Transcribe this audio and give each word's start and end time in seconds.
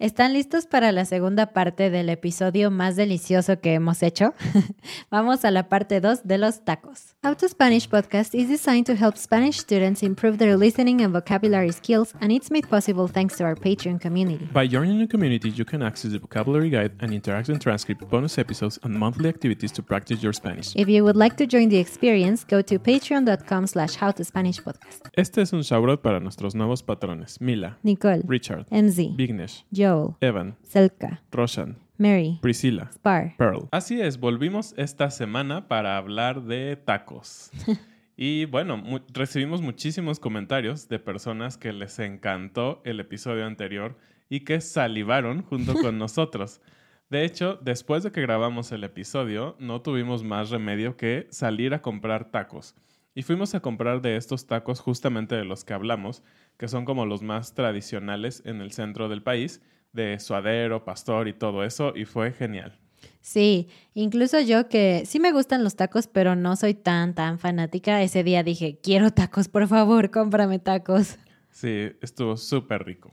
¿Están 0.00 0.32
listos 0.32 0.64
para 0.64 0.92
la 0.92 1.04
segunda 1.04 1.52
parte 1.52 1.90
del 1.90 2.08
episodio 2.08 2.70
más 2.70 2.96
delicioso 2.96 3.60
que 3.60 3.74
hemos 3.74 4.02
hecho? 4.02 4.32
Vamos 5.10 5.44
a 5.44 5.50
la 5.50 5.68
parte 5.68 6.00
2 6.00 6.22
de 6.24 6.38
los 6.38 6.64
tacos. 6.64 7.14
How 7.22 7.34
to 7.34 7.46
Spanish 7.46 7.86
podcast 7.86 8.34
is 8.34 8.48
designed 8.48 8.86
to 8.86 8.94
help 8.94 9.18
Spanish 9.18 9.58
students 9.58 10.02
improve 10.02 10.38
their 10.38 10.56
listening 10.56 11.02
and 11.02 11.12
vocabulary 11.12 11.70
skills, 11.70 12.14
and 12.22 12.32
it's 12.32 12.50
made 12.50 12.66
possible 12.66 13.08
thanks 13.08 13.36
to 13.36 13.44
our 13.44 13.54
Patreon 13.54 14.00
community. 14.00 14.48
By 14.54 14.66
joining 14.66 15.00
the 15.00 15.06
community, 15.06 15.50
you 15.50 15.66
can 15.66 15.82
access 15.82 16.12
the 16.12 16.18
vocabulary 16.18 16.70
guide 16.70 16.92
and 17.00 17.12
interactive 17.12 17.60
transcript, 17.60 18.08
bonus 18.08 18.38
episodes, 18.38 18.78
and 18.82 18.94
monthly 18.98 19.28
activities 19.28 19.70
to 19.72 19.82
practice 19.82 20.22
your 20.22 20.32
Spanish. 20.32 20.74
If 20.76 20.88
you 20.88 21.04
would 21.04 21.16
like 21.16 21.36
to 21.36 21.46
join 21.46 21.68
the 21.68 21.76
experience, 21.76 22.46
go 22.48 22.62
to 22.62 22.78
patreon.com 22.78 23.66
slash 23.66 23.98
howtospanishpodcast. 23.98 25.10
Este 25.12 25.42
es 25.42 25.52
un 25.52 25.60
shoutout 25.60 26.00
para 26.00 26.20
nuestros 26.20 26.54
nuevos 26.54 26.82
patrones, 26.82 27.38
Mila, 27.42 27.76
Nicole, 27.82 28.22
Richard, 28.26 28.64
MZ, 28.70 29.14
Vignesh, 29.14 29.62
Joel, 29.90 30.14
Evan, 30.20 30.56
Selka, 30.62 31.22
Roshan, 31.30 31.78
Mary, 31.98 32.38
Priscilla, 32.42 32.88
Spar. 32.92 33.34
Pearl. 33.36 33.68
Así 33.72 34.00
es, 34.00 34.18
volvimos 34.18 34.74
esta 34.76 35.10
semana 35.10 35.68
para 35.68 35.96
hablar 35.96 36.42
de 36.42 36.76
tacos. 36.76 37.50
Y 38.22 38.44
bueno, 38.44 38.76
mu- 38.76 38.98
recibimos 39.14 39.62
muchísimos 39.62 40.20
comentarios 40.20 40.90
de 40.90 40.98
personas 40.98 41.56
que 41.56 41.72
les 41.72 41.98
encantó 42.00 42.82
el 42.84 43.00
episodio 43.00 43.46
anterior 43.46 43.96
y 44.28 44.40
que 44.40 44.60
salivaron 44.60 45.40
junto 45.42 45.72
con 45.72 45.96
nosotros. 45.98 46.60
De 47.08 47.24
hecho, 47.24 47.58
después 47.62 48.02
de 48.02 48.12
que 48.12 48.20
grabamos 48.20 48.72
el 48.72 48.84
episodio, 48.84 49.56
no 49.58 49.80
tuvimos 49.80 50.22
más 50.22 50.50
remedio 50.50 50.98
que 50.98 51.28
salir 51.30 51.72
a 51.72 51.80
comprar 51.80 52.30
tacos. 52.30 52.74
Y 53.14 53.22
fuimos 53.22 53.54
a 53.54 53.60
comprar 53.60 54.02
de 54.02 54.16
estos 54.16 54.46
tacos 54.46 54.80
justamente 54.80 55.34
de 55.34 55.46
los 55.46 55.64
que 55.64 55.72
hablamos, 55.72 56.22
que 56.58 56.68
son 56.68 56.84
como 56.84 57.06
los 57.06 57.22
más 57.22 57.54
tradicionales 57.54 58.42
en 58.44 58.60
el 58.60 58.72
centro 58.72 59.08
del 59.08 59.22
país, 59.22 59.62
de 59.92 60.18
suadero, 60.18 60.84
pastor 60.84 61.28
y 61.28 61.32
todo 61.32 61.64
eso, 61.64 61.92
y 61.96 62.04
fue 62.04 62.32
genial. 62.32 62.78
Sí, 63.20 63.68
incluso 63.94 64.40
yo 64.40 64.68
que 64.68 65.04
sí 65.06 65.20
me 65.20 65.32
gustan 65.32 65.62
los 65.62 65.76
tacos, 65.76 66.06
pero 66.06 66.36
no 66.36 66.56
soy 66.56 66.74
tan, 66.74 67.14
tan 67.14 67.38
fanática. 67.38 68.02
Ese 68.02 68.24
día 68.24 68.42
dije, 68.42 68.78
quiero 68.82 69.10
tacos, 69.10 69.48
por 69.48 69.68
favor, 69.68 70.10
cómprame 70.10 70.58
tacos. 70.58 71.18
Sí, 71.50 71.92
estuvo 72.00 72.36
súper 72.36 72.84
rico. 72.84 73.12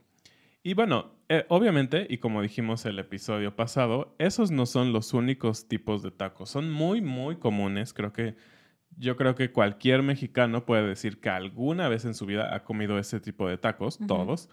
Y 0.63 0.73
bueno, 0.73 1.11
eh, 1.29 1.45
obviamente, 1.49 2.07
y 2.09 2.19
como 2.19 2.41
dijimos 2.41 2.85
el 2.85 2.99
episodio 2.99 3.55
pasado, 3.55 4.15
esos 4.19 4.51
no 4.51 4.65
son 4.65 4.93
los 4.93 5.13
únicos 5.13 5.67
tipos 5.67 6.03
de 6.03 6.11
tacos. 6.11 6.49
Son 6.49 6.69
muy, 6.69 7.01
muy 7.01 7.37
comunes. 7.37 7.93
Creo 7.93 8.13
que 8.13 8.35
yo 8.97 9.15
creo 9.15 9.35
que 9.35 9.51
cualquier 9.51 10.03
mexicano 10.03 10.65
puede 10.65 10.87
decir 10.87 11.19
que 11.19 11.29
alguna 11.29 11.89
vez 11.89 12.05
en 12.05 12.13
su 12.13 12.25
vida 12.25 12.55
ha 12.55 12.63
comido 12.63 12.97
ese 12.97 13.19
tipo 13.19 13.47
de 13.47 13.57
tacos, 13.57 13.99
todos. 14.07 14.49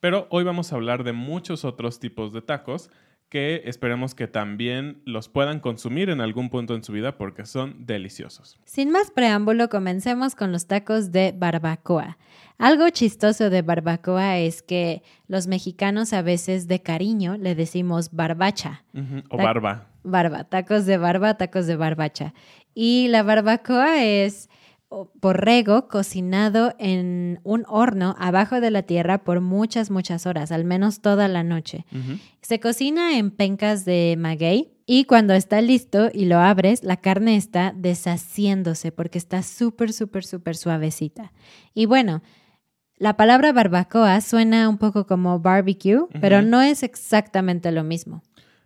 Pero 0.00 0.28
hoy 0.30 0.44
vamos 0.44 0.72
a 0.72 0.76
hablar 0.76 1.02
de 1.02 1.12
muchos 1.12 1.64
otros 1.64 1.98
tipos 1.98 2.32
de 2.32 2.42
tacos 2.42 2.90
que 3.28 3.62
esperemos 3.66 4.14
que 4.14 4.26
también 4.26 5.02
los 5.04 5.28
puedan 5.28 5.60
consumir 5.60 6.08
en 6.08 6.20
algún 6.20 6.48
punto 6.48 6.74
en 6.74 6.82
su 6.82 6.92
vida 6.92 7.18
porque 7.18 7.44
son 7.44 7.84
deliciosos. 7.84 8.58
Sin 8.64 8.90
más 8.90 9.10
preámbulo, 9.10 9.68
comencemos 9.68 10.34
con 10.34 10.50
los 10.50 10.66
tacos 10.66 11.12
de 11.12 11.34
barbacoa. 11.36 12.16
Algo 12.56 12.88
chistoso 12.88 13.50
de 13.50 13.62
barbacoa 13.62 14.38
es 14.38 14.62
que 14.62 15.02
los 15.26 15.46
mexicanos 15.46 16.12
a 16.12 16.22
veces 16.22 16.68
de 16.68 16.80
cariño 16.80 17.36
le 17.36 17.54
decimos 17.54 18.10
barbacha. 18.12 18.84
O 19.28 19.36
barba. 19.36 19.88
Barba, 20.04 20.44
tacos 20.44 20.86
de 20.86 20.96
barba, 20.96 21.36
tacos 21.36 21.66
de 21.66 21.76
barbacha. 21.76 22.32
Y 22.72 23.08
la 23.08 23.22
barbacoa 23.22 24.04
es 24.04 24.48
borrego 24.90 25.88
cocinado 25.88 26.74
en 26.78 27.40
un 27.44 27.64
horno 27.68 28.14
abajo 28.18 28.60
de 28.60 28.70
la 28.70 28.82
tierra 28.82 29.18
por 29.18 29.40
muchas, 29.40 29.90
muchas 29.90 30.26
horas, 30.26 30.50
al 30.50 30.64
menos 30.64 31.00
toda 31.00 31.28
la 31.28 31.42
noche. 31.42 31.84
Se 32.40 32.58
cocina 32.60 33.18
en 33.18 33.30
pencas 33.30 33.84
de 33.84 34.16
maguey 34.18 34.72
y 34.86 35.04
cuando 35.04 35.34
está 35.34 35.60
listo 35.60 36.08
y 36.12 36.24
lo 36.24 36.38
abres, 36.38 36.82
la 36.82 36.96
carne 36.96 37.36
está 37.36 37.74
deshaciéndose 37.76 38.90
porque 38.90 39.18
está 39.18 39.42
súper, 39.42 39.92
súper, 39.92 40.24
súper 40.24 40.56
suavecita. 40.56 41.32
Y 41.74 41.84
bueno, 41.84 42.22
la 42.96 43.16
palabra 43.16 43.52
barbacoa 43.52 44.20
suena 44.22 44.68
un 44.68 44.78
poco 44.78 45.06
como 45.06 45.38
barbecue, 45.38 46.06
pero 46.20 46.40
no 46.42 46.62
es 46.62 46.82
exactamente 46.82 47.70
lo 47.70 47.84
mismo. 47.84 48.22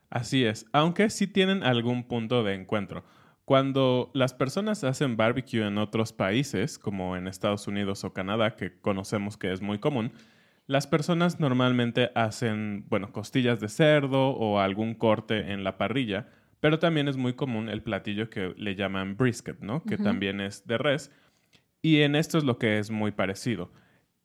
Así 0.09 0.45
es, 0.45 0.67
aunque 0.73 1.11
sí 1.11 1.27
tienen 1.27 1.63
algún 1.65 2.05
punto 2.05 2.45
de 2.45 2.55
encuentro. 2.55 3.03
Cuando 3.45 4.11
las 4.15 4.35
personas 4.35 4.85
hacen 4.85 5.17
barbecue 5.17 5.67
en 5.67 5.79
otros 5.79 6.13
países, 6.13 6.79
como 6.79 7.17
en 7.17 7.27
Estados 7.27 7.67
Unidos 7.67 8.05
o 8.05 8.13
Canadá, 8.13 8.55
que 8.55 8.81
conocemos 8.81 9.37
que 9.37 9.53
es 9.53 9.61
muy 9.61 9.79
común, 9.79 10.13
las 10.67 10.87
personas 10.87 11.41
normalmente 11.41 12.13
hacen, 12.15 12.87
bueno, 12.89 13.13
costillas 13.13 13.61
de 13.61 13.69
cerdo 13.69 14.31
o 14.31 14.61
algún 14.61 14.95
corte 14.95 15.53
en 15.53 15.65
la 15.65 15.77
parrilla, 15.77 16.29
pero 16.61 16.79
también 16.79 17.09
es 17.09 17.17
muy 17.17 17.33
común 17.33 17.69
el 17.69 17.83
platillo 17.83 18.31
que 18.31 18.55
le 18.57 18.77
llaman 18.77 19.17
brisket, 19.17 19.59
¿no? 19.61 19.83
Que 19.83 19.99
también 19.99 20.41
es 20.41 20.65
de 20.67 20.79
res. 20.79 21.11
Y 21.83 22.03
en 22.03 22.15
esto 22.15 22.39
es 22.39 22.45
lo 22.45 22.59
que 22.59 22.79
es 22.79 22.93
muy 22.93 23.11
parecido. 23.11 23.73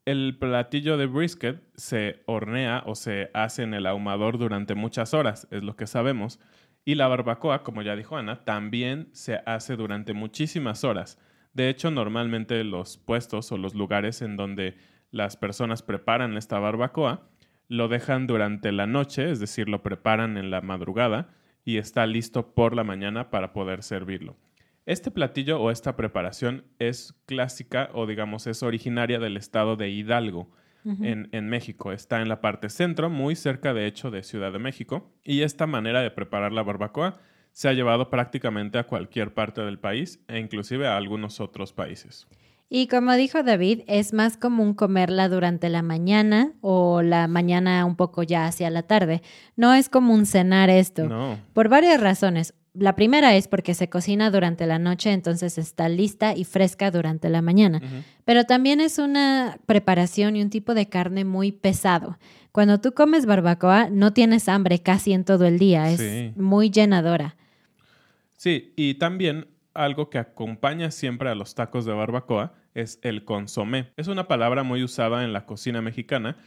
El 0.06 0.38
platillo 0.38 0.97
de 0.97 1.07
brisket 1.07 1.63
se 1.75 2.21
hornea 2.27 2.83
o 2.86 2.94
se 2.94 3.31
hace 3.33 3.63
en 3.63 3.74
el 3.74 3.88
ahumador 3.88 4.38
durante 4.38 4.75
muchas 4.75 5.15
horas, 5.15 5.47
es 5.50 5.63
lo 5.63 5.75
que 5.75 5.88
sabemos. 5.88 6.39
Y 6.88 6.95
la 6.95 7.10
barbacoa, 7.10 7.63
como 7.63 7.81
ya 7.81 7.98
dijo 7.98 8.16
Ana, 8.16 8.45
también 8.45 9.10
se 9.12 9.42
hace 9.45 9.75
durante 9.75 10.13
muchísimas 10.13 10.86
horas. 10.86 11.19
De 11.51 11.68
hecho, 11.68 11.92
normalmente 11.92 12.63
los 12.63 12.95
puestos 12.95 13.51
o 13.51 13.57
los 13.57 13.75
lugares 13.75 14.22
en 14.22 14.38
donde 14.38 14.78
las 15.12 15.36
personas 15.36 15.81
preparan 15.81 16.38
esta 16.38 16.60
barbacoa 16.60 17.28
lo 17.68 17.89
dejan 17.89 18.25
durante 18.25 18.72
la 18.72 18.88
noche, 18.88 19.30
es 19.30 19.42
decir, 19.42 19.68
lo 19.68 19.84
preparan 19.84 20.38
en 20.38 20.50
la 20.50 20.62
madrugada 20.62 21.28
y 21.66 21.75
está 21.75 22.06
listo 22.06 22.54
por 22.56 22.74
la 22.74 22.86
mañana 22.86 23.31
para 23.31 23.51
poder 23.51 23.83
servirlo. 23.83 24.38
Este 24.86 25.12
platillo 25.12 25.60
o 25.60 25.72
esta 25.72 25.98
preparación 25.98 26.63
es 26.80 27.22
clásica 27.25 27.90
o 27.92 28.06
digamos 28.06 28.48
es 28.48 28.63
originaria 28.63 29.19
del 29.19 29.36
estado 29.36 29.75
de 29.75 29.90
Hidalgo 29.90 30.50
en, 30.85 31.29
en 31.31 31.50
México. 31.50 31.91
Está 31.91 32.21
en 32.21 32.29
la 32.29 32.41
parte 32.41 32.69
centro, 32.69 33.09
muy 33.09 33.35
cerca 33.35 33.74
de 33.74 33.88
hecho 33.88 34.12
de 34.12 34.24
Ciudad 34.24 34.51
de 34.51 34.59
México. 34.59 35.12
Y 35.24 35.41
esta 35.41 35.68
manera 35.68 36.01
de 36.01 36.12
preparar 36.12 36.53
la 36.53 36.63
barbacoa 36.63 37.19
se 37.51 37.68
ha 37.68 37.74
llevado 37.74 38.09
prácticamente 38.09 38.77
a 38.77 38.85
cualquier 38.85 39.33
parte 39.33 39.62
del 39.62 39.79
país 39.79 40.19
e 40.27 40.39
inclusive 40.39 40.88
a 40.88 40.95
algunos 40.95 41.39
otros 41.39 41.74
países. 41.74 42.27
Y 42.69 42.88
como 42.88 43.13
dijo 43.13 43.44
David, 43.44 43.81
es 43.88 44.13
más 44.13 44.35
común 44.38 44.74
comerla 44.74 45.29
durante 45.29 45.69
la 45.69 45.81
mañana 45.81 46.51
o 46.62 47.01
la 47.01 47.27
mañana 47.27 47.85
un 47.85 47.95
poco 47.95 48.23
ya 48.23 48.45
hacia 48.45 48.69
la 48.69 48.83
tarde. 48.83 49.21
No 49.56 49.73
es 49.73 49.88
común 49.88 50.25
cenar 50.25 50.69
esto. 50.69 51.07
No. 51.07 51.39
Por 51.53 51.69
varias 51.69 52.01
razones. 52.01 52.53
La 52.79 52.95
primera 52.95 53.35
es 53.35 53.47
porque 53.47 53.74
se 53.74 53.89
cocina 53.89 54.29
durante 54.29 54.65
la 54.68 54.77
noche, 54.79 55.12
entonces 55.12 55.57
está 55.57 55.89
lista 55.89 56.35
y 56.35 56.44
fresca 56.44 56.91
durante 56.91 57.29
la 57.29 57.41
mañana. 57.41 57.81
Pero 58.25 58.44
también 58.45 58.81
es 58.81 59.00
una 59.00 59.57
preparación 59.65 60.35
y 60.35 60.41
un 60.41 60.50
tipo 60.50 60.74
de 60.74 60.88
carne 60.88 61.25
muy 61.25 61.51
pesado. 61.51 62.18
Cuando 62.51 62.79
tú 62.79 62.94
comes 62.94 63.25
barbacoa, 63.25 63.89
no 63.89 64.13
tienes 64.13 64.47
hambre 64.50 64.79
casi 64.81 65.13
en 65.13 65.24
todo 65.25 65.45
el 65.45 65.57
día, 65.59 65.89
es 65.89 66.00
Sí. 66.00 66.33
muy 66.39 66.69
llenadora. 66.69 67.35
Sí, 68.35 68.74
y 68.75 68.95
también 68.95 69.47
algo 69.73 70.09
que 70.09 70.18
acompaña 70.18 70.91
siempre 70.91 71.30
a 71.30 71.35
los 71.35 71.56
tacos 71.56 71.85
de 71.85 71.94
barbacoa 71.94 72.53
es 72.73 73.00
el 73.01 73.25
consomé. 73.25 73.91
Es 73.97 74.07
una 74.07 74.27
palabra 74.27 74.63
muy 74.63 74.83
usada 74.83 75.23
en 75.23 75.33
la 75.33 75.45
cocina 75.45 75.81
mexicana 75.81 76.38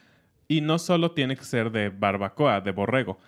y 0.48 0.60
no 0.60 0.78
solo 0.78 1.12
tiene 1.12 1.36
que 1.36 1.44
ser 1.44 1.70
de 1.70 1.90
barbacoa, 1.90 2.60
de 2.60 2.72
borrego, 2.72 3.18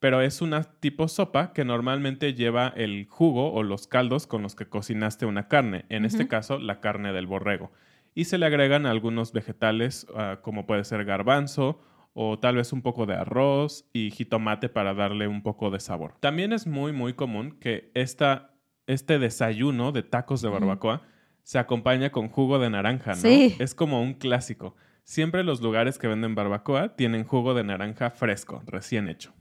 pero 0.00 0.22
es 0.22 0.40
una 0.40 0.62
tipo 0.64 1.08
sopa 1.08 1.52
que 1.52 1.64
normalmente 1.64 2.32
lleva 2.32 2.72
el 2.74 3.06
jugo 3.08 3.52
o 3.52 3.62
los 3.62 3.86
caldos 3.86 4.26
con 4.26 4.42
los 4.42 4.56
que 4.56 4.66
cocinaste 4.66 5.26
una 5.26 5.46
carne, 5.46 5.84
en 5.90 6.06
este 6.06 6.26
caso 6.26 6.58
la 6.58 6.80
carne 6.80 7.12
del 7.12 7.26
borrego. 7.26 7.70
Y 8.14 8.24
se 8.24 8.38
le 8.38 8.46
agregan 8.46 8.86
algunos 8.86 9.32
vegetales 9.32 10.06
ah, 10.16 10.38
como 10.42 10.66
puede 10.66 10.84
ser 10.84 11.04
garbanzo 11.04 11.80
o 12.14 12.38
tal 12.38 12.56
vez 12.56 12.72
un 12.72 12.82
poco 12.82 13.06
de 13.06 13.14
arroz 13.14 13.88
y 13.92 14.10
jitomate 14.10 14.68
para 14.68 14.94
darle 14.94 15.28
un 15.28 15.42
poco 15.42 15.70
de 15.70 15.80
sabor. 15.80 16.14
También 16.18 16.52
es 16.54 16.66
muy 16.66 16.92
muy 16.92 17.12
común 17.12 17.58
que 17.60 17.92
esta, 17.94 18.54
este 18.86 19.18
desayuno 19.18 19.92
de 19.92 20.02
tacos 20.02 20.40
de 20.40 20.48
barbacoa 20.48 21.02
se 21.42 21.58
acompaña 21.58 22.10
con 22.10 22.28
jugo 22.28 22.58
de 22.58 22.70
naranja, 22.70 23.10
¿no? 23.10 23.16
Sí. 23.16 23.54
Es 23.58 23.74
como 23.74 24.02
un 24.02 24.14
clásico. 24.14 24.76
Siempre 25.04 25.44
los 25.44 25.60
lugares 25.60 25.98
que 25.98 26.08
venden 26.08 26.34
barbacoa 26.34 26.96
tienen 26.96 27.24
jugo 27.24 27.52
de 27.54 27.64
naranja 27.64 28.10
fresco, 28.10 28.62
recién 28.66 29.08
hecho. 29.08 29.34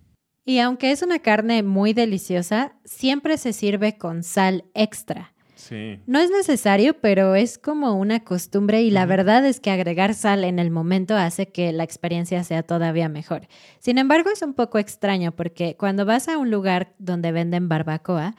Y 0.45 0.59
aunque 0.59 0.91
es 0.91 1.01
una 1.01 1.19
carne 1.19 1.63
muy 1.63 1.94
deliciosa, 1.94 2.74
siempre 2.83 3.38
se 3.38 3.53
sirve 3.53 3.97
con 3.97 4.24
sal 4.24 4.65
extra. 4.74 5.33
Sí. 5.56 6.00
No 6.07 6.19
es 6.19 6.31
necesario, 6.31 7.00
pero 7.00 7.36
es 7.36 7.57
como 7.57 7.94
una 8.00 8.24
costumbre 8.24 8.81
y 8.81 8.89
la 8.89 9.06
verdad 9.06 9.45
es 9.45 9.59
que 9.59 9.69
agregar 9.69 10.15
sal 10.15 10.44
en 10.44 10.57
el 10.57 10.71
momento 10.71 11.15
hace 11.15 11.50
que 11.50 11.74
la 11.74 11.83
experiencia 11.83 12.44
sea 12.44 12.63
todavía 12.63 13.09
mejor. 13.09 13.47
Sin 13.80 13.97
embargo, 13.97 14.31
es 14.31 14.41
un 14.41 14.53
poco 14.53 14.80
extraño 14.80 15.36
porque 15.36 15.75
cuando 15.77 16.06
vas 16.06 16.30
a 16.30 16.38
un 16.38 16.50
lugar 16.50 16.94
donde 16.97 17.31
venden 17.31 17.68
barbacoa, 17.68 18.36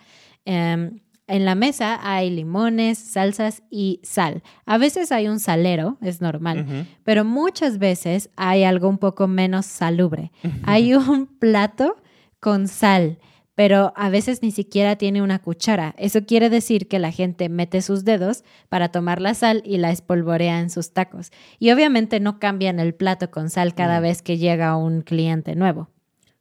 em, 0.47 1.01
en 1.31 1.45
la 1.45 1.55
mesa 1.55 1.99
hay 2.03 2.29
limones, 2.31 2.99
salsas 2.99 3.63
y 3.71 4.01
sal. 4.03 4.43
A 4.67 4.79
veces 4.79 5.13
hay 5.13 5.29
un 5.29 5.41
salero, 5.41 5.97
es 6.03 6.21
normal, 6.21 6.87
pero 7.05 7.25
muchas 7.25 7.79
veces 7.79 8.31
hay 8.37 8.65
algo 8.65 8.89
un 8.89 8.99
poco 8.99 9.29
menos 9.29 9.67
salubre. 9.67 10.33
Hay 10.65 10.95
un 10.95 11.27
plato 11.27 11.97
con 12.41 12.69
sal, 12.69 13.19
pero 13.55 13.93
a 13.95 14.09
veces 14.09 14.43
ni 14.43 14.51
siquiera 14.51 14.97
tiene 14.97 15.23
una 15.23 15.39
cuchara. 15.39 15.95
Eso 15.99 16.25
quiere 16.25 16.51
decir 16.51 16.89
que 16.89 16.99
la 16.99 17.13
gente 17.13 17.49
mete 17.49 17.83
sus 17.83 18.05
dedos 18.05 18.43
para 18.69 18.91
tomar 18.91 19.21
la 19.21 19.35
sal 19.35 19.63
y 19.65 19.79
la 19.79 19.91
espolvorea 19.91 20.61
en 20.61 20.71
sus 20.71 20.93
tacos. 20.93 21.31
Y 21.59 21.71
obviamente 21.71 22.21
no 22.21 22.39
cambian 22.39 22.81
el 22.81 22.95
plato 22.95 23.31
con 23.31 23.51
sal 23.51 23.75
cada 23.75 24.01
vez 24.01 24.23
que 24.23 24.39
llega 24.39 24.77
un 24.77 25.03
cliente 25.03 25.55
nuevo. 25.55 25.91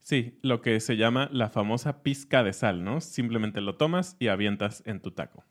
Sí, 0.09 0.39
lo 0.41 0.63
que 0.63 0.79
se 0.79 0.97
llama 0.97 1.29
la 1.31 1.49
famosa 1.49 2.01
pizca 2.01 2.41
de 2.41 2.51
sal, 2.51 2.83
¿no? 2.83 2.99
Simplemente 2.99 3.61
lo 3.61 3.75
tomas 3.75 4.15
y 4.17 4.29
avientas 4.29 4.81
en 4.87 5.01
tu 5.01 5.11
taco. 5.11 5.43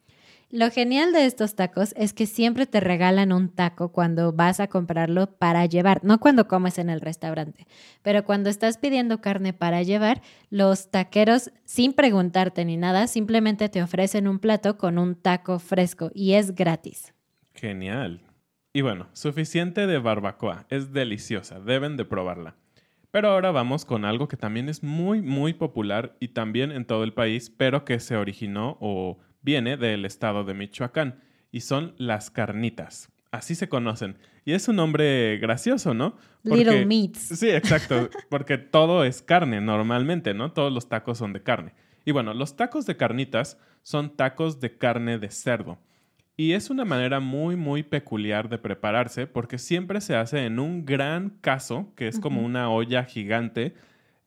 Lo 0.51 0.69
genial 0.73 1.13
de 1.13 1.27
estos 1.27 1.55
tacos 1.55 1.95
es 1.97 2.13
que 2.13 2.27
siempre 2.27 2.67
te 2.67 2.81
regalan 2.81 3.33
un 3.33 3.51
taco 3.51 3.93
cuando 3.93 4.33
vas 4.33 4.59
a 4.59 4.67
comprarlo 4.67 5.31
para 5.31 5.65
llevar, 5.67 6.01
no 6.03 6.19
cuando 6.19 6.49
comes 6.49 6.79
en 6.79 6.91
el 6.91 7.01
restaurante, 7.01 7.69
pero 8.03 8.25
cuando 8.25 8.51
estás 8.51 8.79
pidiendo 8.79 9.21
carne 9.21 9.53
para 9.53 9.85
llevar, 9.85 10.23
los 10.51 10.91
taqueros, 10.91 11.53
sin 11.65 11.93
preguntarte 11.93 12.65
ni 12.65 12.77
nada, 12.77 13.07
simplemente 13.07 13.69
te 13.69 13.81
ofrecen 13.81 14.27
un 14.27 14.41
plato 14.41 14.77
con 14.77 14.99
un 14.99 15.15
taco 15.15 15.61
fresco 15.61 16.11
y 16.15 16.33
es 16.33 16.57
gratis. 16.57 17.15
Genial. 17.55 18.23
Y 18.73 18.81
bueno, 18.81 19.07
suficiente 19.13 19.87
de 19.87 19.99
barbacoa. 19.99 20.67
Es 20.69 20.93
deliciosa. 20.93 21.61
Deben 21.61 21.97
de 21.97 22.05
probarla. 22.05 22.57
Pero 23.11 23.31
ahora 23.31 23.51
vamos 23.51 23.85
con 23.85 24.05
algo 24.05 24.29
que 24.29 24.37
también 24.37 24.69
es 24.69 24.83
muy, 24.83 25.23
muy 25.23 25.55
popular 25.55 26.17
y 26.21 26.29
también 26.29 26.71
en 26.71 26.85
todo 26.85 27.05
el 27.05 27.15
país, 27.15 27.51
pero 27.51 27.85
que 27.85 28.01
se 28.01 28.17
originó 28.17 28.77
o 28.81 29.19
viene 29.41 29.77
del 29.77 30.05
estado 30.05 30.45
de 30.45 30.55
Michoacán. 30.55 31.21
Y 31.51 31.61
son 31.61 31.95
las 31.97 32.31
carnitas. 32.31 33.11
Así 33.31 33.55
se 33.55 33.69
conocen. 33.69 34.19
Y 34.45 34.53
es 34.53 34.69
un 34.69 34.77
nombre 34.77 35.39
gracioso, 35.39 35.95
¿no? 35.95 36.17
Little 36.43 36.85
meats. 36.85 37.19
Sí, 37.19 37.49
exacto. 37.49 38.11
Porque 38.29 38.59
todo 38.59 39.05
es 39.05 39.23
carne 39.23 39.61
normalmente, 39.61 40.35
¿no? 40.35 40.53
Todos 40.53 40.73
los 40.73 40.89
tacos 40.89 41.19
son 41.19 41.33
de 41.33 41.43
carne. 41.43 41.73
Y 42.05 42.13
bueno, 42.13 42.35
los 42.35 42.57
tacos 42.57 42.87
de 42.87 42.97
carnitas 42.97 43.59
son 43.83 44.17
tacos 44.17 44.61
de 44.61 44.77
carne 44.77 45.19
de 45.19 45.31
cerdo. 45.31 45.79
Y 46.41 46.53
es 46.53 46.71
una 46.71 46.85
manera 46.85 47.19
muy, 47.19 47.57
muy 47.57 47.83
peculiar 47.83 48.49
de 48.49 48.59
prepararse 48.59 49.27
porque 49.27 49.59
siempre 49.59 50.01
se 50.01 50.15
hace 50.15 50.47
en 50.47 50.61
un 50.61 50.87
gran 50.87 51.31
caso, 51.41 51.93
que 51.97 52.07
es 52.07 52.21
como 52.21 52.43
una 52.43 52.71
olla 52.71 53.03
gigante 53.03 53.75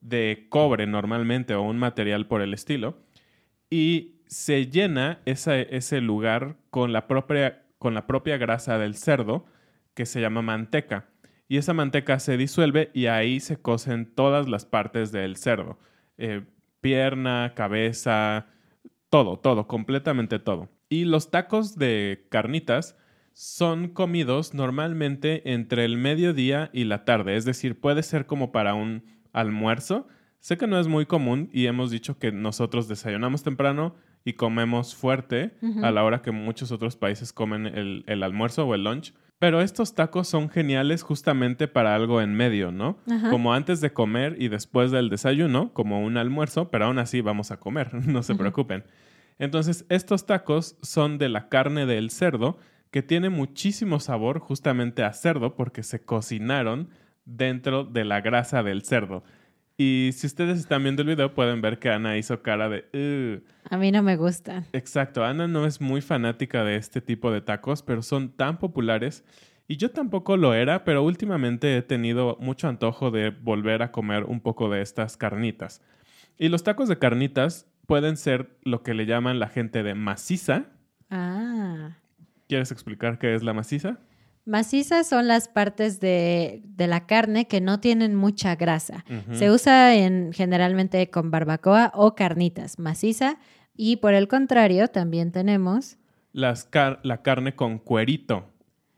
de 0.02 0.46
cobre 0.50 0.86
normalmente 0.86 1.54
o 1.54 1.62
un 1.62 1.78
material 1.78 2.26
por 2.26 2.42
el 2.42 2.52
estilo. 2.52 2.98
Y 3.70 4.16
se 4.26 4.66
llena 4.66 5.20
ese, 5.24 5.74
ese 5.74 6.02
lugar 6.02 6.56
con 6.68 6.92
la, 6.92 7.08
propia, 7.08 7.62
con 7.78 7.94
la 7.94 8.06
propia 8.06 8.36
grasa 8.36 8.76
del 8.76 8.94
cerdo 8.94 9.46
que 9.94 10.04
se 10.04 10.20
llama 10.20 10.42
manteca. 10.42 11.08
Y 11.48 11.56
esa 11.56 11.72
manteca 11.72 12.18
se 12.18 12.36
disuelve 12.36 12.90
y 12.92 13.06
ahí 13.06 13.40
se 13.40 13.56
cocen 13.56 14.04
todas 14.04 14.50
las 14.50 14.66
partes 14.66 15.12
del 15.12 15.36
cerdo. 15.36 15.78
Eh, 16.18 16.42
pierna, 16.82 17.54
cabeza, 17.56 18.48
todo, 19.08 19.38
todo, 19.38 19.66
completamente 19.66 20.38
todo. 20.38 20.68
Y 20.92 21.06
los 21.06 21.30
tacos 21.30 21.78
de 21.78 22.26
carnitas 22.28 22.98
son 23.32 23.88
comidos 23.88 24.52
normalmente 24.52 25.54
entre 25.54 25.86
el 25.86 25.96
mediodía 25.96 26.68
y 26.74 26.84
la 26.84 27.06
tarde, 27.06 27.36
es 27.36 27.46
decir, 27.46 27.80
puede 27.80 28.02
ser 28.02 28.26
como 28.26 28.52
para 28.52 28.74
un 28.74 29.02
almuerzo. 29.32 30.06
Sé 30.40 30.58
que 30.58 30.66
no 30.66 30.78
es 30.78 30.88
muy 30.88 31.06
común 31.06 31.48
y 31.50 31.64
hemos 31.64 31.90
dicho 31.90 32.18
que 32.18 32.30
nosotros 32.30 32.88
desayunamos 32.88 33.42
temprano 33.42 33.94
y 34.22 34.34
comemos 34.34 34.94
fuerte 34.94 35.56
a 35.82 35.90
la 35.92 36.04
hora 36.04 36.20
que 36.20 36.30
muchos 36.30 36.70
otros 36.72 36.96
países 36.96 37.32
comen 37.32 37.64
el, 37.64 38.04
el 38.06 38.22
almuerzo 38.22 38.66
o 38.66 38.74
el 38.74 38.84
lunch. 38.84 39.14
Pero 39.38 39.62
estos 39.62 39.94
tacos 39.94 40.28
son 40.28 40.50
geniales 40.50 41.02
justamente 41.02 41.68
para 41.68 41.94
algo 41.94 42.20
en 42.20 42.34
medio, 42.34 42.70
¿no? 42.70 42.98
Como 43.30 43.54
antes 43.54 43.80
de 43.80 43.94
comer 43.94 44.36
y 44.38 44.48
después 44.48 44.90
del 44.90 45.08
desayuno, 45.08 45.72
como 45.72 46.04
un 46.04 46.18
almuerzo, 46.18 46.70
pero 46.70 46.84
aún 46.84 46.98
así 46.98 47.22
vamos 47.22 47.50
a 47.50 47.58
comer, 47.58 47.94
no 48.06 48.22
se 48.22 48.34
preocupen. 48.34 48.84
Entonces, 49.42 49.84
estos 49.88 50.24
tacos 50.24 50.76
son 50.82 51.18
de 51.18 51.28
la 51.28 51.48
carne 51.48 51.84
del 51.84 52.10
cerdo, 52.10 52.58
que 52.92 53.02
tiene 53.02 53.28
muchísimo 53.28 53.98
sabor 53.98 54.38
justamente 54.38 55.02
a 55.02 55.12
cerdo 55.12 55.56
porque 55.56 55.82
se 55.82 56.04
cocinaron 56.04 56.90
dentro 57.24 57.82
de 57.82 58.04
la 58.04 58.20
grasa 58.20 58.62
del 58.62 58.84
cerdo. 58.84 59.24
Y 59.76 60.10
si 60.12 60.28
ustedes 60.28 60.60
están 60.60 60.84
viendo 60.84 61.02
el 61.02 61.08
video, 61.08 61.34
pueden 61.34 61.60
ver 61.60 61.80
que 61.80 61.90
Ana 61.90 62.16
hizo 62.16 62.40
cara 62.40 62.68
de... 62.68 63.42
A 63.68 63.76
mí 63.78 63.90
no 63.90 64.04
me 64.04 64.16
gustan. 64.16 64.64
Exacto, 64.72 65.24
Ana 65.24 65.48
no 65.48 65.66
es 65.66 65.80
muy 65.80 66.02
fanática 66.02 66.62
de 66.62 66.76
este 66.76 67.00
tipo 67.00 67.32
de 67.32 67.40
tacos, 67.40 67.82
pero 67.82 68.02
son 68.02 68.30
tan 68.30 68.60
populares. 68.60 69.24
Y 69.66 69.76
yo 69.76 69.90
tampoco 69.90 70.36
lo 70.36 70.54
era, 70.54 70.84
pero 70.84 71.02
últimamente 71.02 71.76
he 71.76 71.82
tenido 71.82 72.36
mucho 72.38 72.68
antojo 72.68 73.10
de 73.10 73.30
volver 73.30 73.82
a 73.82 73.90
comer 73.90 74.22
un 74.22 74.38
poco 74.38 74.70
de 74.70 74.82
estas 74.82 75.16
carnitas. 75.16 75.82
Y 76.38 76.48
los 76.48 76.62
tacos 76.62 76.88
de 76.88 77.00
carnitas 77.00 77.66
pueden 77.86 78.16
ser 78.16 78.56
lo 78.62 78.82
que 78.82 78.94
le 78.94 79.06
llaman 79.06 79.38
la 79.38 79.48
gente 79.48 79.82
de 79.82 79.94
maciza. 79.94 80.64
Ah. 81.10 81.96
¿Quieres 82.48 82.70
explicar 82.72 83.18
qué 83.18 83.34
es 83.34 83.42
la 83.42 83.52
maciza? 83.52 83.98
Macizas 84.44 85.08
son 85.08 85.28
las 85.28 85.46
partes 85.48 86.00
de, 86.00 86.62
de 86.64 86.86
la 86.88 87.06
carne 87.06 87.46
que 87.46 87.60
no 87.60 87.78
tienen 87.78 88.16
mucha 88.16 88.56
grasa. 88.56 89.04
Se 89.30 89.50
usa 89.52 89.94
en, 89.94 90.32
generalmente 90.32 91.10
con 91.10 91.30
barbacoa 91.30 91.92
o 91.94 92.16
carnitas, 92.16 92.78
maciza. 92.80 93.38
Y 93.76 93.96
por 93.96 94.14
el 94.14 94.26
contrario, 94.26 94.88
también 94.88 95.30
tenemos 95.30 95.96
Las 96.32 96.64
car- 96.64 96.98
la 97.04 97.22
carne 97.22 97.54
con 97.54 97.78
cuerito. 97.78 98.48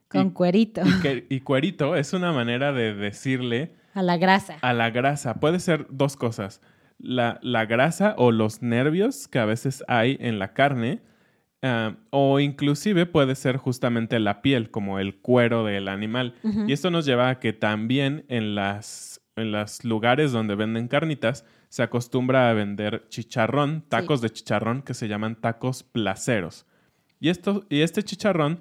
con 0.09 0.29
Y- 0.29 0.31
cuerito 0.31 0.81
Y, 0.87 1.01
que- 1.03 1.27
y 1.29 1.41
cuerito 1.41 1.95
es 1.95 2.13
una 2.15 2.33
manera 2.33 2.73
de 2.73 2.95
decirle 2.95 3.75
a 3.93 4.03
la 4.03 4.17
grasa. 4.17 4.57
a 4.63 4.73
la 4.73 4.89
grasa. 4.91 5.35
Puede 5.35 5.61
ser 5.61 5.87
dos 5.91 6.17
cosas. 6.17 6.63
La, 6.99 7.39
la 7.43 7.67
grasa 7.67 8.15
o 8.17 8.33
los 8.33 8.63
nervios 8.63 9.29
que 9.29 9.39
a 9.39 9.45
veces 9.45 9.85
hay 9.89 10.17
en 10.21 10.39
la 10.39 10.55
carne. 10.55 11.01
ah, 11.63 11.97
o 12.11 12.41
inclusive 12.41 13.07
puede 13.07 13.35
ser 13.35 13.57
justamente 13.57 14.19
la 14.21 14.43
piel, 14.43 14.71
como 14.71 14.99
el 14.99 15.17
cuero 15.17 15.65
del 15.65 15.89
animal. 15.89 16.35
Y 16.67 16.73
esto 16.73 16.91
nos 16.91 17.07
lleva 17.07 17.31
a 17.31 17.41
que 17.41 17.53
también 17.53 18.25
en 18.29 18.55
las 18.55 19.21
en 19.37 19.53
los 19.53 19.85
lugares 19.85 20.33
donde 20.33 20.55
venden 20.55 20.89
carnitas 20.89 21.45
se 21.69 21.83
acostumbra 21.83 22.49
a 22.51 22.53
vender 22.53 23.07
chicharrón, 23.09 23.83
tacos 23.89 24.21
de 24.21 24.31
chicharrón 24.31 24.83
que 24.83 24.95
se 24.95 25.09
llaman 25.09 25.35
tacos 25.41 25.83
placeros. 25.83 26.67
Y, 27.19 27.31
esto, 27.31 27.65
y 27.69 27.81
este 27.81 28.03
chicharrón, 28.03 28.61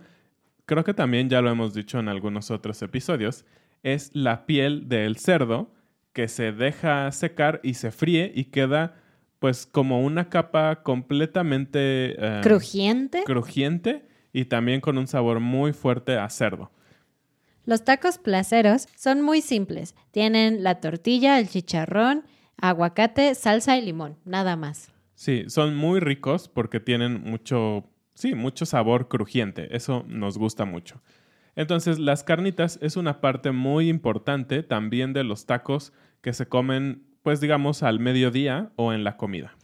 creo 0.66 0.84
que 0.84 0.94
también 0.94 1.30
ya 1.30 1.42
lo 1.42 1.52
hemos 1.52 1.74
dicho 1.74 2.00
en 2.00 2.08
algunos 2.08 2.50
otros 2.50 2.82
episodios, 2.82 3.46
es 3.84 4.16
la 4.16 4.46
piel 4.46 4.90
del 4.90 5.18
cerdo 5.18 5.72
que 6.14 6.28
se 6.28 6.52
deja 6.52 7.12
secar 7.12 7.60
y 7.64 7.74
se 7.74 7.92
fríe 7.92 8.32
y 8.34 8.46
queda 8.46 8.96
pues 9.40 9.66
como 9.66 10.02
una 10.02 10.30
capa 10.30 10.84
completamente... 10.84 12.16
eh, 12.18 12.40
crujiente. 12.42 13.24
Crujiente 13.26 14.08
y 14.32 14.46
también 14.46 14.80
con 14.80 14.98
un 14.98 15.08
sabor 15.08 15.42
muy 15.42 15.74
fuerte 15.74 16.18
a 16.18 16.30
cerdo. 16.30 16.72
Los 17.66 17.84
tacos 17.84 18.18
placeros 18.18 18.88
son 18.96 19.22
muy 19.22 19.42
simples. 19.42 19.96
Tienen 20.12 20.64
la 20.64 20.80
tortilla, 20.80 21.40
el 21.40 21.50
chicharrón, 21.50 22.24
aguacate, 22.58 23.36
salsa 23.36 23.78
y 23.78 23.82
limón, 23.82 24.18
nada 24.26 24.56
más. 24.56 24.92
Sí, 25.16 25.46
son 25.48 25.76
muy 25.76 26.00
ricos 26.00 26.50
porque 26.50 26.80
tienen 26.80 27.22
mucho, 27.24 27.90
sí, 28.14 28.36
mucho 28.36 28.66
sabor 28.66 29.08
crujiente. 29.08 29.76
Eso 29.76 30.06
nos 30.08 30.38
gusta 30.38 30.66
mucho. 30.66 31.02
Entonces, 31.56 32.00
las 32.00 32.24
carnitas 32.24 32.80
es 32.82 32.98
una 32.98 33.22
parte 33.22 33.52
muy 33.52 33.90
importante 33.90 34.64
también 34.64 35.14
de 35.14 35.24
los 35.24 35.46
tacos 35.46 35.94
que 36.22 36.34
se 36.34 36.48
comen, 36.48 37.04
pues 37.22 37.42
digamos, 37.42 37.84
al 37.84 38.00
mediodía 38.00 38.72
o 38.76 38.94
en 38.94 39.04
la 39.04 39.18
comida. 39.18 39.56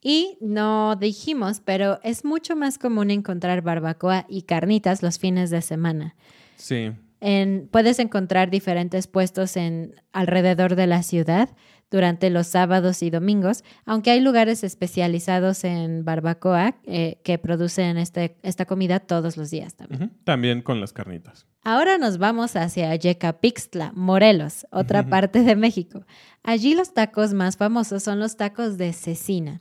Y 0.00 0.38
no 0.40 0.96
dijimos, 0.96 1.60
pero 1.64 1.98
es 2.02 2.24
mucho 2.24 2.54
más 2.54 2.78
común 2.78 3.10
encontrar 3.10 3.62
barbacoa 3.62 4.26
y 4.28 4.42
carnitas 4.42 5.02
los 5.02 5.18
fines 5.18 5.50
de 5.50 5.62
semana. 5.62 6.14
Sí. 6.56 6.92
En, 7.20 7.68
puedes 7.70 7.98
encontrar 7.98 8.50
diferentes 8.50 9.06
puestos 9.06 9.56
en 9.56 9.94
alrededor 10.12 10.76
de 10.76 10.86
la 10.86 11.02
ciudad 11.02 11.50
durante 11.90 12.28
los 12.30 12.46
sábados 12.46 13.02
y 13.02 13.10
domingos, 13.10 13.64
aunque 13.86 14.10
hay 14.10 14.20
lugares 14.20 14.62
especializados 14.62 15.64
en 15.64 16.04
barbacoa 16.04 16.76
eh, 16.84 17.20
que 17.24 17.38
producen 17.38 17.96
este, 17.96 18.36
esta 18.42 18.66
comida 18.66 19.00
todos 19.00 19.36
los 19.36 19.50
días 19.50 19.74
también. 19.74 20.12
También 20.24 20.62
con 20.62 20.80
las 20.80 20.92
carnitas. 20.92 21.46
Ahora 21.64 21.98
nos 21.98 22.18
vamos 22.18 22.56
hacia 22.56 22.94
Yecapixtla, 22.94 23.92
Morelos, 23.94 24.66
otra 24.70 25.08
parte 25.08 25.42
de 25.42 25.56
México. 25.56 26.04
Allí 26.42 26.74
los 26.74 26.94
tacos 26.94 27.34
más 27.34 27.56
famosos 27.56 28.02
son 28.02 28.18
los 28.18 28.36
tacos 28.36 28.78
de 28.78 28.92
cecina. 28.92 29.60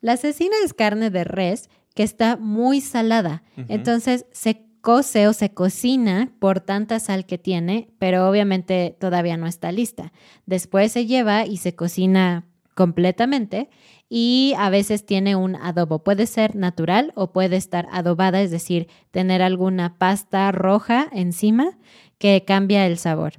La 0.00 0.16
cecina 0.16 0.54
es 0.64 0.74
carne 0.74 1.10
de 1.10 1.24
res 1.24 1.70
que 1.94 2.02
está 2.04 2.36
muy 2.36 2.80
salada, 2.80 3.42
entonces 3.68 4.26
se 4.30 4.67
cose 4.80 5.28
o 5.28 5.32
se 5.32 5.52
cocina 5.52 6.32
por 6.38 6.60
tanta 6.60 7.00
sal 7.00 7.26
que 7.26 7.38
tiene, 7.38 7.90
pero 7.98 8.28
obviamente 8.28 8.96
todavía 8.98 9.36
no 9.36 9.46
está 9.46 9.72
lista. 9.72 10.12
Después 10.46 10.92
se 10.92 11.06
lleva 11.06 11.46
y 11.46 11.58
se 11.58 11.74
cocina 11.74 12.46
completamente 12.74 13.68
y 14.08 14.54
a 14.56 14.70
veces 14.70 15.04
tiene 15.04 15.36
un 15.36 15.56
adobo. 15.56 16.04
Puede 16.04 16.26
ser 16.26 16.54
natural 16.54 17.12
o 17.16 17.32
puede 17.32 17.56
estar 17.56 17.88
adobada, 17.90 18.40
es 18.40 18.50
decir, 18.50 18.88
tener 19.10 19.42
alguna 19.42 19.98
pasta 19.98 20.50
roja 20.52 21.08
encima 21.12 21.76
que 22.18 22.44
cambia 22.46 22.86
el 22.86 22.98
sabor. 22.98 23.34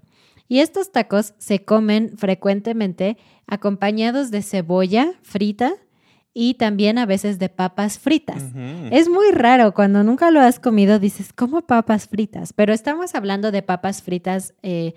Y 0.48 0.60
estos 0.60 0.92
tacos 0.92 1.36
se 1.38 1.64
comen 1.64 2.18
frecuentemente 2.18 3.18
acompañados 3.48 4.32
de 4.32 4.42
cebolla 4.42 5.14
frita, 5.22 5.74
y 6.42 6.54
también 6.54 6.98
a 6.98 7.06
veces 7.06 7.38
de 7.38 7.50
papas 7.50 8.00
fritas. 8.00 8.42
Es 8.92 9.10
muy 9.10 9.30
raro 9.32 9.74
cuando 9.74 10.06
nunca 10.06 10.32
lo 10.32 10.40
has 10.40 10.58
comido, 10.58 10.98
dices, 10.98 11.34
¿cómo 11.34 11.64
papas 11.64 12.08
fritas? 12.08 12.54
Pero 12.54 12.72
estamos 12.72 13.14
hablando 13.14 13.52
de 13.52 13.62
papas 13.62 14.02
fritas 14.02 14.54
eh, 14.64 14.94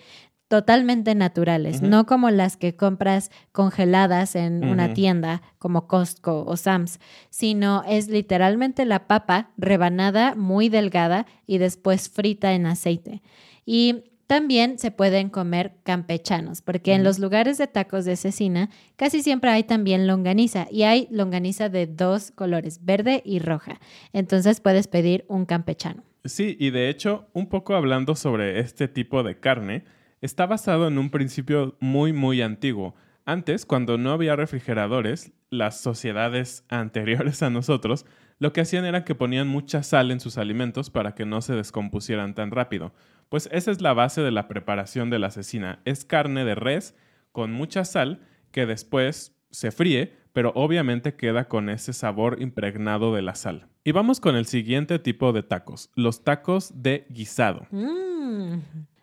totalmente 0.46 1.16
naturales, 1.16 1.82
no 1.82 2.06
como 2.06 2.30
las 2.30 2.56
que 2.56 2.76
compras 2.76 3.32
congeladas 3.50 4.36
en 4.36 4.62
una 4.62 4.94
tienda 4.94 5.42
como 5.58 5.88
Costco 5.88 6.44
o 6.46 6.56
Sam's, 6.56 7.00
sino 7.28 7.82
es 7.88 8.06
literalmente 8.06 8.84
la 8.84 9.08
papa 9.08 9.50
rebanada 9.56 10.36
muy 10.36 10.68
delgada 10.68 11.26
y 11.44 11.58
después 11.58 12.08
frita 12.08 12.52
en 12.52 12.66
aceite. 12.66 13.20
Y 13.66 14.11
también 14.32 14.78
se 14.78 14.90
pueden 14.90 15.28
comer 15.28 15.74
campechanos, 15.82 16.62
porque 16.62 16.94
en 16.94 17.04
los 17.04 17.18
lugares 17.18 17.58
de 17.58 17.66
tacos 17.66 18.06
de 18.06 18.16
cecina 18.16 18.70
casi 18.96 19.22
siempre 19.22 19.50
hay 19.50 19.62
también 19.62 20.06
longaniza 20.06 20.68
y 20.70 20.84
hay 20.84 21.06
longaniza 21.10 21.68
de 21.68 21.86
dos 21.86 22.30
colores, 22.30 22.82
verde 22.82 23.20
y 23.26 23.40
roja. 23.40 23.78
Entonces 24.14 24.62
puedes 24.62 24.88
pedir 24.88 25.26
un 25.28 25.44
campechano. 25.44 26.02
Sí, 26.24 26.56
y 26.58 26.70
de 26.70 26.88
hecho, 26.88 27.28
un 27.34 27.50
poco 27.50 27.74
hablando 27.74 28.14
sobre 28.14 28.58
este 28.60 28.88
tipo 28.88 29.22
de 29.22 29.38
carne, 29.38 29.84
está 30.22 30.46
basado 30.46 30.88
en 30.88 30.96
un 30.96 31.10
principio 31.10 31.76
muy, 31.78 32.14
muy 32.14 32.40
antiguo. 32.40 32.94
Antes, 33.26 33.66
cuando 33.66 33.98
no 33.98 34.12
había 34.12 34.34
refrigeradores, 34.34 35.32
las 35.50 35.78
sociedades 35.78 36.64
anteriores 36.70 37.42
a 37.42 37.50
nosotros 37.50 38.06
lo 38.42 38.52
que 38.52 38.60
hacían 38.60 38.84
era 38.84 39.04
que 39.04 39.14
ponían 39.14 39.46
mucha 39.46 39.84
sal 39.84 40.10
en 40.10 40.18
sus 40.18 40.36
alimentos 40.36 40.90
para 40.90 41.14
que 41.14 41.24
no 41.24 41.42
se 41.42 41.54
descompusieran 41.54 42.34
tan 42.34 42.50
rápido. 42.50 42.92
Pues 43.32 43.48
esa 43.50 43.70
es 43.70 43.80
la 43.80 43.94
base 43.94 44.20
de 44.20 44.30
la 44.30 44.46
preparación 44.46 45.08
de 45.08 45.18
la 45.18 45.30
cecina. 45.30 45.80
Es 45.86 46.04
carne 46.04 46.44
de 46.44 46.54
res 46.54 46.94
con 47.32 47.50
mucha 47.50 47.86
sal 47.86 48.20
que 48.50 48.66
después 48.66 49.34
se 49.50 49.70
fríe, 49.70 50.12
pero 50.34 50.52
obviamente 50.54 51.14
queda 51.14 51.48
con 51.48 51.70
ese 51.70 51.94
sabor 51.94 52.42
impregnado 52.42 53.14
de 53.14 53.22
la 53.22 53.34
sal. 53.34 53.68
Y 53.84 53.92
vamos 53.92 54.20
con 54.20 54.36
el 54.36 54.44
siguiente 54.44 54.98
tipo 54.98 55.32
de 55.32 55.42
tacos, 55.42 55.88
los 55.94 56.24
tacos 56.24 56.82
de 56.82 57.06
guisado. 57.08 57.66
Mm. 57.70 58.56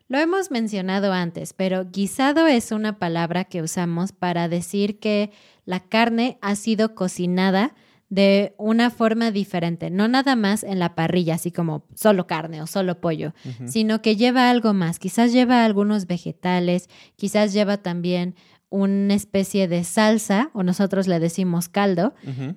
Lo 0.09 0.19
hemos 0.19 0.51
mencionado 0.51 1.11
antes, 1.11 1.53
pero 1.53 1.85
guisado 1.89 2.45
es 2.45 2.71
una 2.71 2.99
palabra 2.99 3.45
que 3.45 3.63
usamos 3.63 4.11
para 4.11 4.47
decir 4.47 4.99
que 4.99 5.31
la 5.65 5.79
carne 5.79 6.37
ha 6.43 6.53
sido 6.53 6.93
cocinada 6.93 7.73
de 8.09 8.55
una 8.57 8.89
forma 8.89 9.31
diferente, 9.31 9.91
no 9.91 10.07
nada 10.07 10.35
más 10.35 10.63
en 10.63 10.79
la 10.79 10.95
parrilla, 10.95 11.35
así 11.35 11.51
como 11.51 11.85
solo 11.93 12.25
carne 12.25 12.61
o 12.61 12.67
solo 12.67 12.99
pollo, 12.99 13.33
sino 13.65 14.01
que 14.01 14.15
lleva 14.15 14.49
algo 14.49 14.73
más, 14.73 14.97
quizás 14.97 15.31
lleva 15.31 15.63
algunos 15.63 16.07
vegetales, 16.07 16.89
quizás 17.15 17.53
lleva 17.53 17.77
también 17.77 18.35
una 18.69 19.13
especie 19.13 19.67
de 19.67 19.83
salsa, 19.83 20.49
o 20.53 20.63
nosotros 20.63 21.07
le 21.07 21.19
decimos 21.19 21.69
caldo, 21.69 22.13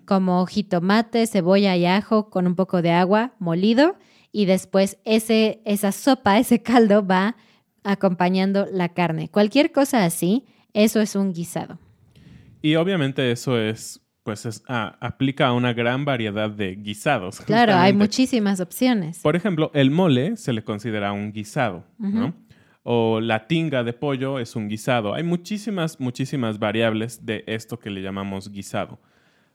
como 0.07 0.45
jitomate, 0.47 1.27
cebolla 1.27 1.77
y 1.77 1.87
ajo 1.87 2.31
con 2.31 2.47
un 2.47 2.55
poco 2.55 2.81
de 2.83 2.91
agua 2.91 3.35
molido, 3.39 3.97
y 4.31 4.47
después 4.47 4.99
ese, 5.05 5.61
esa 5.65 5.93
sopa, 5.93 6.39
ese 6.39 6.63
caldo 6.63 7.07
va 7.07 7.37
acompañando 7.85 8.67
la 8.71 8.91
carne. 8.91 9.29
Cualquier 9.29 9.73
cosa 9.73 10.05
así, 10.05 10.47
eso 10.73 11.01
es 11.01 11.15
un 11.15 11.33
guisado. 11.33 11.79
Y 12.63 12.77
obviamente 12.77 13.33
eso 13.33 13.59
es 13.59 14.02
pues 14.23 14.47
es, 14.47 14.63
ah, 14.69 14.97
aplica 15.01 15.49
a 15.49 15.53
una 15.53 15.73
gran 15.73 16.05
variedad 16.05 16.51
de 16.51 16.77
guisados. 16.77 17.41
Claro, 17.41 17.75
hay 17.75 17.93
muchísimas 17.93 18.61
opciones. 18.61 19.19
Por 19.21 19.37
ejemplo, 19.37 19.71
el 19.75 19.91
mole 19.91 20.37
se 20.37 20.53
le 20.53 20.63
considera 20.63 21.13
un 21.13 21.33
guisado, 21.33 21.85
¿no? 21.99 22.35
O 22.85 23.21
la 23.21 23.47
tinga 23.47 23.85
de 23.85 23.93
pollo 23.93 24.39
es 24.39 24.57
un 24.57 24.69
guisado. 24.69 25.15
Hay 25.15 25.23
muchísimas, 25.23 26.01
muchísimas 26.01 26.59
variables 26.59 27.25
de 27.25 27.45
esto 27.47 27.79
que 27.79 27.91
le 27.91 28.03
llamamos 28.03 28.51
guisado. 28.51 29.01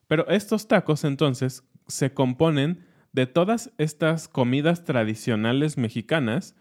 Pero 0.08 0.28
estos 0.30 0.68
tacos 0.68 1.04
entonces 1.04 1.64
se 1.88 2.14
componen 2.14 2.86
de 3.12 3.26
todas 3.26 3.72
estas 3.78 4.28
comidas 4.28 4.84
tradicionales 4.84 5.78
mexicanas 5.78 6.56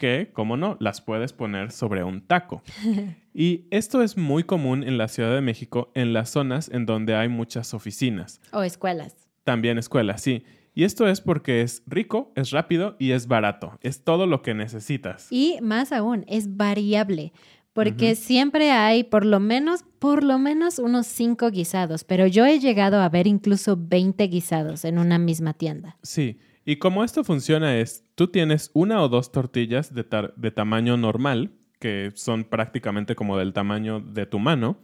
que, 0.00 0.30
como 0.32 0.56
no, 0.56 0.76
las 0.80 1.00
puedes 1.00 1.32
poner 1.32 1.70
sobre 1.70 2.02
un 2.02 2.22
taco. 2.22 2.62
Y 3.32 3.68
esto 3.70 4.02
es 4.02 4.16
muy 4.16 4.42
común 4.42 4.82
en 4.82 4.98
la 4.98 5.06
Ciudad 5.06 5.32
de 5.32 5.40
México, 5.40 5.92
en 5.94 6.12
las 6.12 6.30
zonas 6.30 6.68
en 6.68 6.84
donde 6.84 7.14
hay 7.14 7.28
muchas 7.28 7.74
oficinas. 7.74 8.40
O 8.52 8.64
escuelas. 8.64 9.14
También 9.44 9.78
escuelas, 9.78 10.20
sí. 10.20 10.42
Y 10.74 10.82
esto 10.82 11.06
es 11.06 11.20
porque 11.20 11.62
es 11.62 11.84
rico, 11.86 12.32
es 12.34 12.50
rápido 12.50 12.96
y 12.98 13.12
es 13.12 13.28
barato. 13.28 13.78
Es 13.82 14.02
todo 14.02 14.26
lo 14.26 14.42
que 14.42 14.52
necesitas. 14.54 15.28
Y 15.30 15.58
más 15.62 15.92
aún, 15.92 16.24
es 16.26 16.56
variable. 16.56 17.32
Porque 17.72 18.16
siempre 18.16 18.72
hay 18.72 19.04
por 19.04 19.24
lo 19.24 19.38
menos, 19.38 19.84
por 20.00 20.24
lo 20.24 20.40
menos 20.40 20.80
unos 20.80 21.06
cinco 21.06 21.52
guisados. 21.52 22.02
Pero 22.02 22.26
yo 22.26 22.46
he 22.46 22.58
llegado 22.58 23.00
a 23.00 23.08
ver 23.08 23.28
incluso 23.28 23.78
20 23.78 24.24
guisados 24.24 24.84
en 24.84 24.98
una 24.98 25.20
misma 25.20 25.54
tienda. 25.54 25.96
Sí. 26.02 26.36
Y 26.70 26.76
como 26.76 27.02
esto 27.02 27.24
funciona 27.24 27.78
es, 27.78 28.04
tú 28.14 28.28
tienes 28.28 28.70
una 28.74 29.02
o 29.02 29.08
dos 29.08 29.32
tortillas 29.32 29.92
de, 29.92 30.06
de 30.36 30.50
tamaño 30.52 30.96
normal, 30.96 31.50
que 31.80 32.12
son 32.14 32.44
prácticamente 32.44 33.16
como 33.16 33.36
del 33.36 33.52
tamaño 33.52 33.98
de 33.98 34.24
tu 34.24 34.38
mano, 34.38 34.78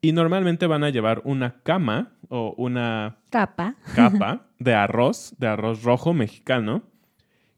y 0.00 0.12
normalmente 0.12 0.66
van 0.66 0.82
a 0.82 0.88
llevar 0.88 1.20
una 1.26 1.60
cama 1.62 2.14
o 2.30 2.54
una 2.56 3.18
capa. 3.28 3.74
capa 3.94 4.46
de 4.58 4.72
arroz, 4.72 5.34
de 5.36 5.46
arroz 5.46 5.82
rojo 5.82 6.14
mexicano, 6.14 6.84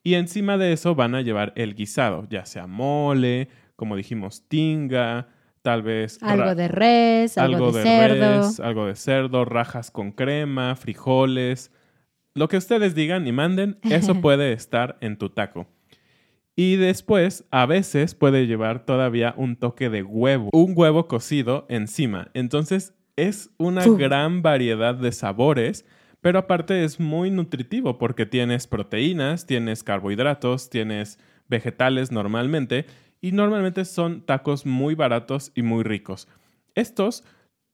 y 0.03 0.15
encima 0.15 0.59
de 0.59 0.73
eso 0.73 0.97
van 0.97 1.15
a 1.15 1.21
llevar 1.21 1.53
el 1.55 1.77
guisado, 1.77 2.27
ya 2.29 2.47
sea 2.47 2.67
mole, 2.67 3.49
como 3.77 3.95
dijimos, 3.95 4.43
tinga, 4.49 5.29
tal 5.63 5.85
vez... 5.85 6.21
Algo 6.21 6.57
de 6.57 6.67
res, 6.67 7.39
algo, 7.39 7.71
de, 7.71 7.83
cerdo. 7.85 8.65
algo 8.65 8.87
de 8.87 8.97
cerdo, 8.97 9.45
rajas 9.45 9.93
con 9.93 10.11
crema, 10.11 10.75
frijoles, 10.75 11.71
lo 12.37 12.49
que 12.49 12.59
ustedes 12.59 12.95
digan 12.95 13.27
y 13.27 13.33
manden, 13.33 13.79
eso 13.83 14.15
puede 14.21 14.53
estar 14.53 14.99
en 15.01 15.17
tu 15.17 15.31
taco. 15.31 15.67
Y 16.55 16.77
después, 16.77 17.45
a 17.51 17.67
veces 17.67 18.15
puede 18.15 18.47
llevar 18.47 18.85
todavía 18.87 19.35
un 19.37 19.57
toque 19.57 19.91
de 19.91 20.03
huevo, 20.03 20.51
un 20.53 20.75
huevo 20.77 21.09
cocido 21.09 21.67
encima. 21.69 22.31
Entonces, 22.35 22.95
es 23.17 23.51
una 23.59 23.85
gran 23.87 24.43
variedad 24.43 24.95
de 24.95 25.13
sabores, 25.13 25.87
pero 26.21 26.39
aparte 26.39 26.85
es 26.85 27.01
muy 27.01 27.31
nutritivo 27.31 27.99
porque 27.99 28.27
tienes 28.27 28.67
proteínas, 28.67 29.47
tienes 29.47 29.83
carbohidratos, 29.83 30.71
tienes 30.71 31.19
vegetales 31.49 32.13
normalmente 32.13 32.85
y 33.21 33.33
normalmente 33.33 33.85
son 33.85 34.23
tacos 34.23 34.67
muy 34.67 34.95
baratos 34.95 35.53
y 35.55 35.63
muy 35.63 35.85
ricos. 35.85 36.29
Estos 36.75 37.25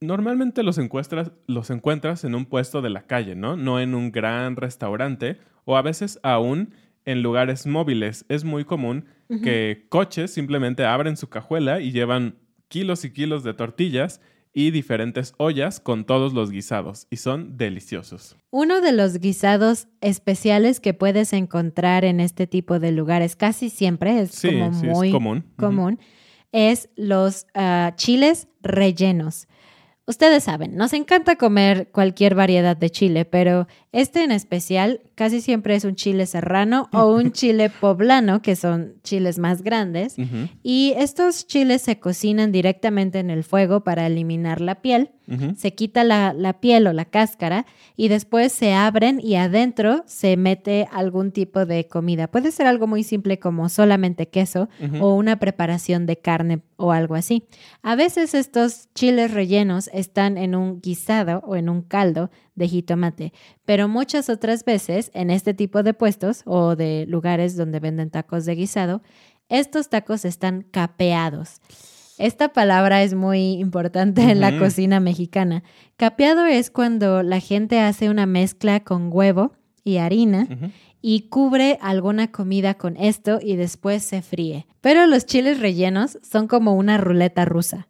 normalmente 0.03 0.63
los 0.63 0.79
encuentras, 0.79 1.33
los 1.47 1.71
encuentras 1.71 2.25
en 2.25 2.35
un 2.35 2.47
puesto 2.47 2.83
de 2.83 2.91
la 2.91 3.07
calle, 3.07 3.35
¿no? 3.35 3.57
No 3.57 3.81
en 3.81 3.95
un 3.95 4.13
gran 4.13 4.57
restaurante 4.57 5.39
o 5.65 5.77
a 5.77 5.83
veces 5.83 6.19
aún 6.23 6.75
en 7.05 7.23
lugares 7.23 7.67
móviles. 7.67 8.25
Es 8.29 8.45
muy 8.45 8.65
común 8.65 9.07
que 9.43 9.87
coches 9.89 10.31
simplemente 10.31 10.85
abren 10.85 11.17
su 11.17 11.31
cajuela 11.31 11.81
y 11.81 11.91
llevan 11.91 12.37
kilos 12.69 13.03
y 13.07 13.13
kilos 13.13 13.43
de 13.43 13.55
tortillas 13.55 14.21
y 14.53 14.71
diferentes 14.71 15.33
ollas 15.39 15.81
con 15.81 16.05
todos 16.05 16.35
los 16.35 16.51
guisados 16.51 17.07
y 17.09 17.17
son 17.17 17.57
deliciosos. 17.57 18.37
Uno 18.51 18.83
de 18.83 18.93
los 18.93 19.19
guisados 19.19 19.89
especiales 20.03 20.81
que 20.81 20.93
puedes 20.93 21.33
encontrar 21.33 22.05
en 22.05 22.21
este 22.21 22.47
tipo 22.47 22.79
de 22.79 22.93
lugares 22.93 23.37
casi 23.37 23.71
siempre 23.71 24.21
es 24.21 24.43
como 24.43 24.71
muy 24.71 25.11
común, 25.11 25.45
común 25.57 25.99
es 26.53 26.91
los 26.97 27.47
ah, 27.55 27.95
chiles 27.97 28.49
rellenos. 28.61 29.49
Ustedes 30.05 30.43
saben, 30.43 30.75
nos 30.75 30.93
encanta 30.95 31.37
comer 31.37 31.89
cualquier 31.93 32.35
variedad 32.35 32.77
de 32.77 32.91
chile, 32.91 33.25
pero 33.25 33.69
este 33.93 34.25
en 34.25 34.33
especial 34.33 35.01
casi 35.15 35.41
siempre 35.41 35.77
es 35.77 35.85
un 35.85 35.95
chile 35.95 36.27
serrano 36.27 36.89
o 36.93 37.15
un 37.15 37.31
chile 37.33 37.71
poblano, 37.71 38.43
que 38.43 38.57
son 38.57 38.95
chiles 39.05 39.39
más 39.39 39.63
grandes. 39.63 40.17
Y 40.65 40.95
estos 40.97 41.47
chiles 41.47 41.83
se 41.83 42.01
cocinan 42.01 42.51
directamente 42.51 43.21
en 43.21 43.31
el 43.31 43.45
fuego 43.45 43.85
para 43.85 44.07
eliminar 44.07 44.61
la 44.61 44.83
piel. 44.83 45.11
Se 45.57 45.75
quita 45.75 46.05
la, 46.05 46.59
piel 46.61 46.87
o 46.87 46.93
la 46.93 47.05
cáscara 47.05 47.65
y 47.97 48.09
después 48.09 48.53
se 48.53 48.75
abren 48.75 49.21
y 49.23 49.37
adentro 49.37 50.03
se 50.07 50.37
mete 50.37 50.89
algún 50.93 51.33
tipo 51.33 51.65
de 51.65 51.87
comida. 51.87 52.29
Puede 52.29 52.51
ser 52.51 52.67
algo 52.67 52.87
muy 52.87 53.03
simple 53.03 53.39
como 53.39 53.69
solamente 53.69 54.29
queso 54.29 54.69
o 55.01 55.15
una 55.15 55.39
preparación 55.39 56.07
de 56.07 56.19
carne 56.19 56.63
o 56.77 56.93
algo 56.93 57.15
así. 57.15 57.45
A 57.83 57.95
veces 57.95 58.35
estos 58.35 58.89
chiles 58.95 59.31
rellenos 59.31 59.89
están 59.93 60.37
en 60.37 60.55
un 60.55 60.81
guisado 60.81 61.43
o 61.47 61.57
en 61.57 61.69
un 61.69 61.83
caldo 61.83 62.31
de 62.55 62.69
jitomate, 62.69 63.33
pero 63.65 63.89
muchas 63.89 64.29
otras 64.29 64.65
veces 64.65 65.11
en 65.15 65.31
este 65.31 65.55
tipo 65.55 65.83
de 65.83 65.95
puestos 65.95 66.43
o 66.45 66.77
de 66.77 67.07
lugares 67.09 67.57
donde 67.57 67.81
venden 67.81 68.11
tacos 68.11 68.45
de 68.45 68.55
guisado, 68.55 69.03
estos 69.49 69.89
tacos 69.89 70.25
están 70.25 70.63
capeados. 70.63 71.61
Esta 72.23 72.53
palabra 72.53 73.03
es 73.03 73.15
muy 73.15 73.55
importante 73.55 74.23
en 74.23 74.39
la 74.39 74.57
cocina 74.57 75.01
mexicana. 75.01 75.65
Capeado 75.97 76.47
es 76.47 76.71
cuando 76.71 77.25
la 77.25 77.41
gente 77.41 77.81
hace 77.81 78.09
una 78.11 78.27
mezcla 78.27 78.79
con 78.79 79.09
huevo 79.13 79.55
y 79.83 79.97
harina 79.97 80.47
y 81.01 81.23
cubre 81.23 81.81
alguna 81.83 82.31
comida 82.31 82.75
con 82.75 82.97
esto 82.97 83.41
y 83.43 83.57
después 83.57 84.05
se 84.05 84.23
fríe. 84.23 84.69
Pero 84.81 85.09
los 85.09 85.27
chiles 85.27 85.59
rellenos 85.59 86.21
son 86.23 86.47
como 86.47 86.77
una 86.77 86.97
ruleta 86.97 87.45
rusa. 87.45 87.89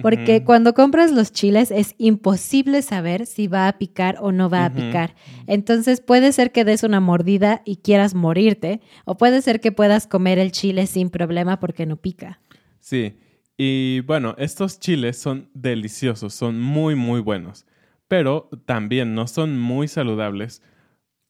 Porque 0.00 0.44
cuando 0.44 0.72
compras 0.72 1.12
los 1.12 1.30
chiles 1.30 1.70
es 1.70 1.94
imposible 1.98 2.80
saber 2.80 3.26
si 3.26 3.48
va 3.48 3.68
a 3.68 3.76
picar 3.76 4.16
o 4.22 4.32
no 4.32 4.48
va 4.48 4.64
a 4.64 4.72
picar. 4.72 5.14
Entonces 5.46 6.00
puede 6.00 6.32
ser 6.32 6.52
que 6.52 6.64
des 6.64 6.84
una 6.84 7.00
mordida 7.00 7.60
y 7.66 7.76
quieras 7.76 8.14
morirte, 8.14 8.80
o 9.04 9.18
puede 9.18 9.42
ser 9.42 9.60
que 9.60 9.72
puedas 9.72 10.06
comer 10.06 10.38
el 10.38 10.52
chile 10.52 10.86
sin 10.86 11.10
problema 11.10 11.60
porque 11.60 11.84
no 11.84 11.96
pica. 11.96 12.40
Sí, 12.80 13.14
y 13.56 14.00
bueno, 14.00 14.34
estos 14.38 14.80
chiles 14.80 15.18
son 15.18 15.50
deliciosos, 15.54 16.34
son 16.34 16.60
muy, 16.60 16.94
muy 16.94 17.20
buenos, 17.20 17.66
pero 18.08 18.48
también 18.66 19.14
no 19.14 19.26
son 19.26 19.58
muy 19.58 19.88
saludables. 19.88 20.62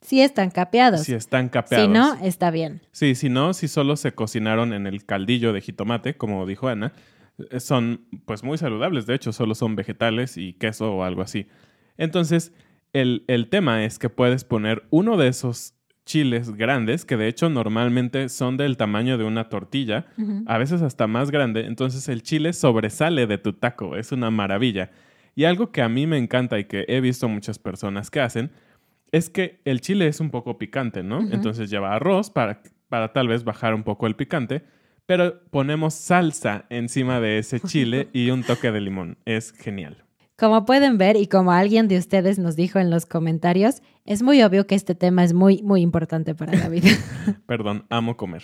Si 0.01 0.21
están 0.21 0.51
capeados. 0.51 1.03
Si 1.03 1.15
están 1.15 1.49
capeados. 1.49 1.87
Si 1.87 1.93
no, 1.93 2.15
está 2.27 2.51
bien. 2.51 2.83
Sí, 2.93 3.15
si 3.15 3.29
no, 3.29 3.55
si 3.55 3.69
solo 3.69 3.97
se 3.97 4.13
cocinaron 4.13 4.73
en 4.73 4.87
el 4.87 5.05
caldillo 5.05 5.53
de 5.53 5.61
jitomate, 5.61 6.17
como 6.17 6.47
dijo 6.47 6.69
Ana, 6.69 6.93
eh, 7.51 7.61
son 7.61 8.07
pues 8.27 8.45
muy 8.45 8.59
saludables, 8.59 9.07
de 9.07 9.15
hecho 9.15 9.33
solo 9.33 9.55
son 9.55 9.77
vegetales 9.77 10.37
y 10.37 10.53
queso 10.55 10.93
o 10.93 11.05
algo 11.05 11.23
así. 11.23 11.47
Entonces, 11.97 12.53
el, 12.93 13.49
tema 13.51 13.85
es 13.85 13.99
que 13.99 14.09
puedes 14.09 14.45
poner 14.45 14.85
uno 14.91 15.17
de 15.17 15.29
esos 15.29 15.75
chiles 16.05 16.55
grandes, 16.55 17.05
que 17.05 17.17
de 17.17 17.29
hecho 17.29 17.49
normalmente 17.49 18.29
son 18.29 18.57
del 18.57 18.77
tamaño 18.77 19.19
de 19.19 19.25
una 19.25 19.49
tortilla, 19.49 20.07
a 20.47 20.59
veces 20.59 20.83
hasta 20.83 21.07
más 21.07 21.31
grande, 21.31 21.67
entonces 21.67 22.09
el 22.09 22.23
chile 22.23 22.53
sobresale 22.53 23.27
de 23.27 23.39
tu 23.39 23.55
taco, 23.55 23.97
es 23.97 24.13
una 24.13 24.31
maravilla. 24.31 24.91
Y 25.35 25.45
algo 25.45 25.73
que 25.73 25.83
a 25.83 25.89
mí 25.89 26.07
me 26.07 26.19
encanta 26.19 26.59
y 26.59 26.65
que 26.65 26.85
he 26.89 27.01
visto 27.01 27.29
muchas 27.29 27.59
personas 27.59 28.11
que 28.11 28.21
hacen, 28.21 28.51
es 29.11 29.31
que 29.31 29.61
el 29.65 29.81
chile 29.81 30.07
es 30.07 30.21
un 30.21 30.31
poco 30.31 30.59
picante, 30.59 31.03
¿no? 31.03 31.21
Entonces 31.21 31.71
lleva 31.71 31.95
arroz 31.95 32.31
para, 32.31 32.63
para 32.89 33.13
tal 33.13 33.29
vez 33.29 33.45
bajar 33.45 33.75
un 33.75 33.83
poco 33.83 34.07
el 34.07 34.17
picante, 34.17 34.63
pero 35.07 35.41
ponemos 35.51 35.95
salsa 35.95 36.65
encima 36.69 37.21
de 37.21 37.39
ese 37.39 37.61
chile 37.61 38.09
y 38.13 38.31
un 38.31 38.43
toque 38.43 38.73
de 38.73 38.81
limón. 38.81 39.19
Es 39.25 39.53
genial. 39.53 40.05
Como 40.37 40.65
pueden 40.65 40.99
ver 40.99 41.17
y 41.17 41.29
como 41.29 41.53
alguien 41.53 41.87
de 41.87 41.97
ustedes 41.97 42.41
nos 42.41 42.57
dijo 42.57 42.81
en 42.81 42.91
los 42.91 43.07
comentarios, 43.07 43.83
es 44.05 44.23
muy 44.23 44.43
obvio 44.43 44.67
que 44.67 44.75
este 44.75 44.97
tema 44.97 45.23
es 45.23 45.33
muy, 45.33 45.63
muy 45.63 45.81
importante 45.81 46.35
para 46.35 46.57
la 46.57 46.69
vida. 46.69 46.89
Perdón, 47.47 47.87
amo 47.89 48.17
comer. 48.17 48.43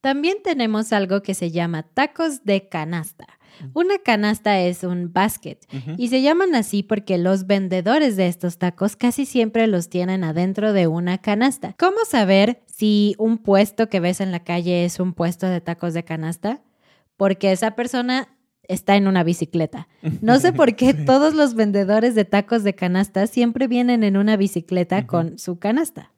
También 0.00 0.36
tenemos 0.44 0.92
algo 0.92 1.22
que 1.22 1.34
se 1.34 1.50
llama 1.50 1.82
tacos 1.82 2.44
de 2.44 2.68
canasta. 2.68 3.26
Una 3.72 3.98
canasta 3.98 4.60
es 4.60 4.84
un 4.84 5.12
basket 5.12 5.58
y 5.96 6.08
se 6.08 6.22
llaman 6.22 6.54
así 6.54 6.82
porque 6.82 7.18
los 7.18 7.46
vendedores 7.46 8.16
de 8.16 8.26
estos 8.26 8.58
tacos 8.58 8.96
casi 8.96 9.26
siempre 9.26 9.66
los 9.66 9.88
tienen 9.88 10.24
adentro 10.24 10.72
de 10.72 10.86
una 10.88 11.18
canasta. 11.18 11.74
¿Cómo 11.78 11.98
saber 12.06 12.62
si 12.66 13.14
un 13.18 13.38
puesto 13.38 13.88
que 13.88 14.00
ves 14.00 14.20
en 14.20 14.32
la 14.32 14.40
calle 14.40 14.84
es 14.84 15.00
un 15.00 15.12
puesto 15.12 15.46
de 15.46 15.60
tacos 15.60 15.94
de 15.94 16.04
canasta? 16.04 16.62
Porque 17.16 17.52
esa 17.52 17.76
persona 17.76 18.33
está 18.68 18.96
en 18.96 19.06
una 19.06 19.24
bicicleta. 19.24 19.88
No 20.20 20.38
sé 20.38 20.52
por 20.52 20.76
qué 20.76 20.94
todos 21.06 21.34
los 21.34 21.54
vendedores 21.54 22.14
de 22.14 22.24
tacos 22.24 22.64
de 22.64 22.74
canasta 22.74 23.26
siempre 23.26 23.68
vienen 23.68 24.04
en 24.04 24.16
una 24.16 24.36
bicicleta 24.36 25.06
con 25.06 25.38
su 25.38 25.58
canasta. 25.58 26.12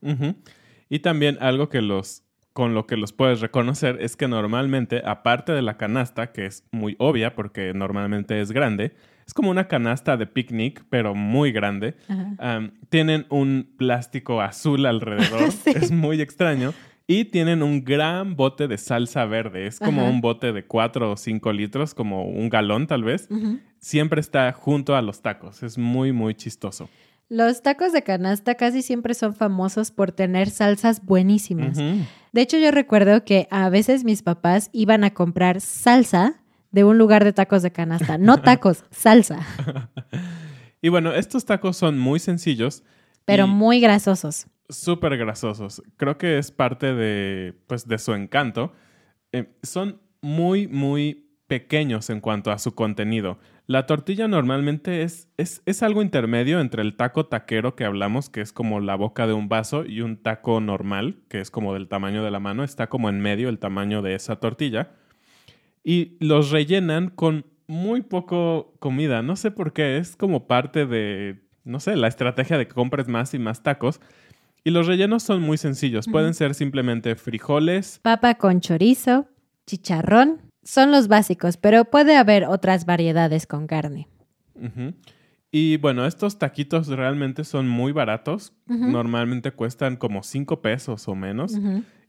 Y 0.89 1.01
también 1.01 1.39
algo 1.41 1.69
que 1.69 1.83
los 1.83 2.23
con 2.53 2.73
lo 2.73 2.87
que 2.87 2.97
los 2.97 3.13
puedes 3.13 3.43
reconocer 3.43 3.99
es 4.01 4.17
que 4.17 4.29
normalmente, 4.29 5.03
aparte 5.05 5.53
de 5.53 5.61
la 5.61 5.77
canasta, 5.77 6.33
que 6.33 6.47
es 6.47 6.67
muy 6.73 6.97
obvia 6.99 7.35
porque 7.35 7.75
normalmente 7.75 8.41
es 8.41 8.51
grande, 8.51 8.95
es 9.27 9.35
como 9.35 9.51
una 9.51 9.69
canasta 9.69 10.17
de 10.17 10.27
picnic, 10.27 10.83
pero 10.89 11.15
muy 11.15 11.53
grande. 11.53 11.97
tienen 12.89 13.27
un 13.29 13.75
plástico 13.77 14.41
azul 14.41 14.87
alrededor, 14.87 15.51
es 15.67 15.91
muy 15.91 16.23
extraño. 16.23 16.73
Y 17.09 17.27
tienen 17.27 17.63
un 17.63 17.85
gran 17.85 18.35
bote 18.35 18.67
de 18.67 18.79
salsa 18.79 19.25
verde. 19.27 19.67
Es 19.67 19.79
como 19.79 20.09
un 20.09 20.21
bote 20.21 20.53
de 20.53 20.67
4 20.67 21.13
o 21.13 21.17
5 21.17 21.53
litros, 21.53 21.95
como 21.95 22.25
un 22.25 22.49
galón 22.49 22.89
tal 22.89 23.05
vez. 23.05 23.29
Siempre 23.79 24.21
está 24.21 24.53
junto 24.53 24.97
a 24.97 25.03
los 25.03 25.23
tacos. 25.23 25.63
Es 25.63 25.79
muy, 25.79 26.13
muy 26.13 26.35
chistoso. 26.35 26.89
Los 27.29 27.63
tacos 27.63 27.93
de 27.93 28.03
canasta 28.03 28.55
casi 28.55 28.83
siempre 28.83 29.15
son 29.15 29.35
famosos 29.35 29.91
por 29.91 30.13
tener 30.13 30.49
salsas 30.51 31.05
buenísimas. 31.05 31.77
De 31.77 32.41
hecho, 32.41 32.59
yo 32.59 32.71
recuerdo 32.71 33.25
que 33.25 33.49
a 33.51 33.69
veces 33.69 34.05
mis 34.05 34.23
papás 34.23 34.71
iban 34.73 35.03
a 35.05 35.15
comprar 35.15 35.61
salsa 35.61 36.41
de 36.71 36.85
un 36.85 36.99
lugar 36.99 37.25
de 37.25 37.33
tacos 37.33 37.63
de 37.63 37.73
canasta. 37.73 38.19
No 38.19 38.39
tacos, 38.43 38.85
salsa. 38.91 39.41
y 40.83 40.89
bueno, 40.89 41.15
estos 41.15 41.45
tacos 41.45 41.77
son 41.77 41.99
muy 41.99 42.21
sencillos. 42.21 42.85
Pero 43.25 43.47
muy 43.47 43.81
grasosos. 43.81 44.47
Súper 44.69 45.17
grasosos. 45.17 45.83
Creo 45.97 46.19
que 46.19 46.39
es 46.39 46.51
parte 46.51 46.95
de, 46.95 47.55
pues, 47.67 47.87
de 47.87 47.99
su 47.99 48.15
encanto. 48.15 48.73
Eh, 49.33 49.49
son 49.63 50.01
muy, 50.21 50.67
muy 50.67 51.27
pequeños 51.47 52.11
en 52.11 52.21
cuanto 52.21 52.51
a 52.51 52.59
su 52.59 52.75
contenido. 52.75 53.39
La 53.67 53.87
tortilla 53.87 54.29
normalmente 54.29 55.03
es, 55.03 55.29
es, 55.37 55.83
algo 55.83 56.03
intermedio 56.03 56.61
entre 56.61 56.83
el 56.83 56.97
taco 56.97 57.27
taquero 57.27 57.75
que 57.75 57.85
hablamos, 57.85 58.31
que 58.31 58.41
es 58.41 58.53
como 58.53 58.81
la 58.81 58.95
boca 58.95 59.27
de 59.27 59.33
un 59.33 59.49
vaso, 59.49 59.85
y 59.85 60.03
un 60.03 60.23
taco 60.23 60.61
normal, 60.61 61.19
que 61.29 61.41
es 61.41 61.51
como 61.51 61.75
del 61.75 61.89
tamaño 61.89 62.23
de 62.23 62.31
la 62.31 62.41
mano. 62.41 62.65
Está 62.65 62.89
como 62.89 63.09
en 63.09 63.21
medio 63.21 63.49
el 63.49 63.59
tamaño 63.59 64.03
de 64.03 64.15
esa 64.15 64.37
tortilla. 64.37 64.93
Y 65.83 66.17
los 66.21 66.51
rellenan 66.51 67.11
con 67.11 67.47
muy 67.67 68.03
poco 68.03 68.75
comida. 68.79 69.23
No 69.23 69.37
sé 69.37 69.51
por 69.51 69.73
qué. 69.73 69.99
Es 69.99 70.17
como 70.17 70.47
parte 70.47 70.87
de, 70.87 71.41
no 71.65 71.81
sé, 71.81 71.97
la 71.97 72.09
estrategia 72.09 72.59
de 72.59 72.69
que 72.69 72.75
compres 72.75 73.09
más 73.09 73.35
y 73.35 73.39
más 73.39 73.63
tacos. 73.63 74.01
Y 74.67 74.73
los 74.73 74.89
rellenos 74.89 75.23
son 75.23 75.43
muy 75.43 75.59
sencillos. 75.59 76.09
Pueden 76.09 76.35
ser 76.35 76.53
simplemente 76.53 77.15
frijoles. 77.15 78.01
Papa 78.03 78.35
con 78.35 78.61
chorizo, 78.61 79.29
chicharrón, 79.65 80.43
son 80.65 80.91
los 80.91 81.07
básicos, 81.07 81.57
pero 81.57 81.85
puede 81.85 82.17
haber 82.17 82.47
otras 82.47 82.85
variedades 82.85 83.47
con 83.47 83.69
carne. 83.69 84.09
Y 85.53 85.77
bueno, 85.77 86.05
estos 86.05 86.41
taquitos 86.41 86.89
realmente 86.89 87.45
son 87.45 87.69
muy 87.69 87.93
baratos. 87.93 88.55
Normalmente 88.67 89.53
cuestan 89.53 89.95
como 89.95 90.25
5 90.25 90.61
pesos 90.63 91.07
o 91.07 91.15
menos. 91.15 91.57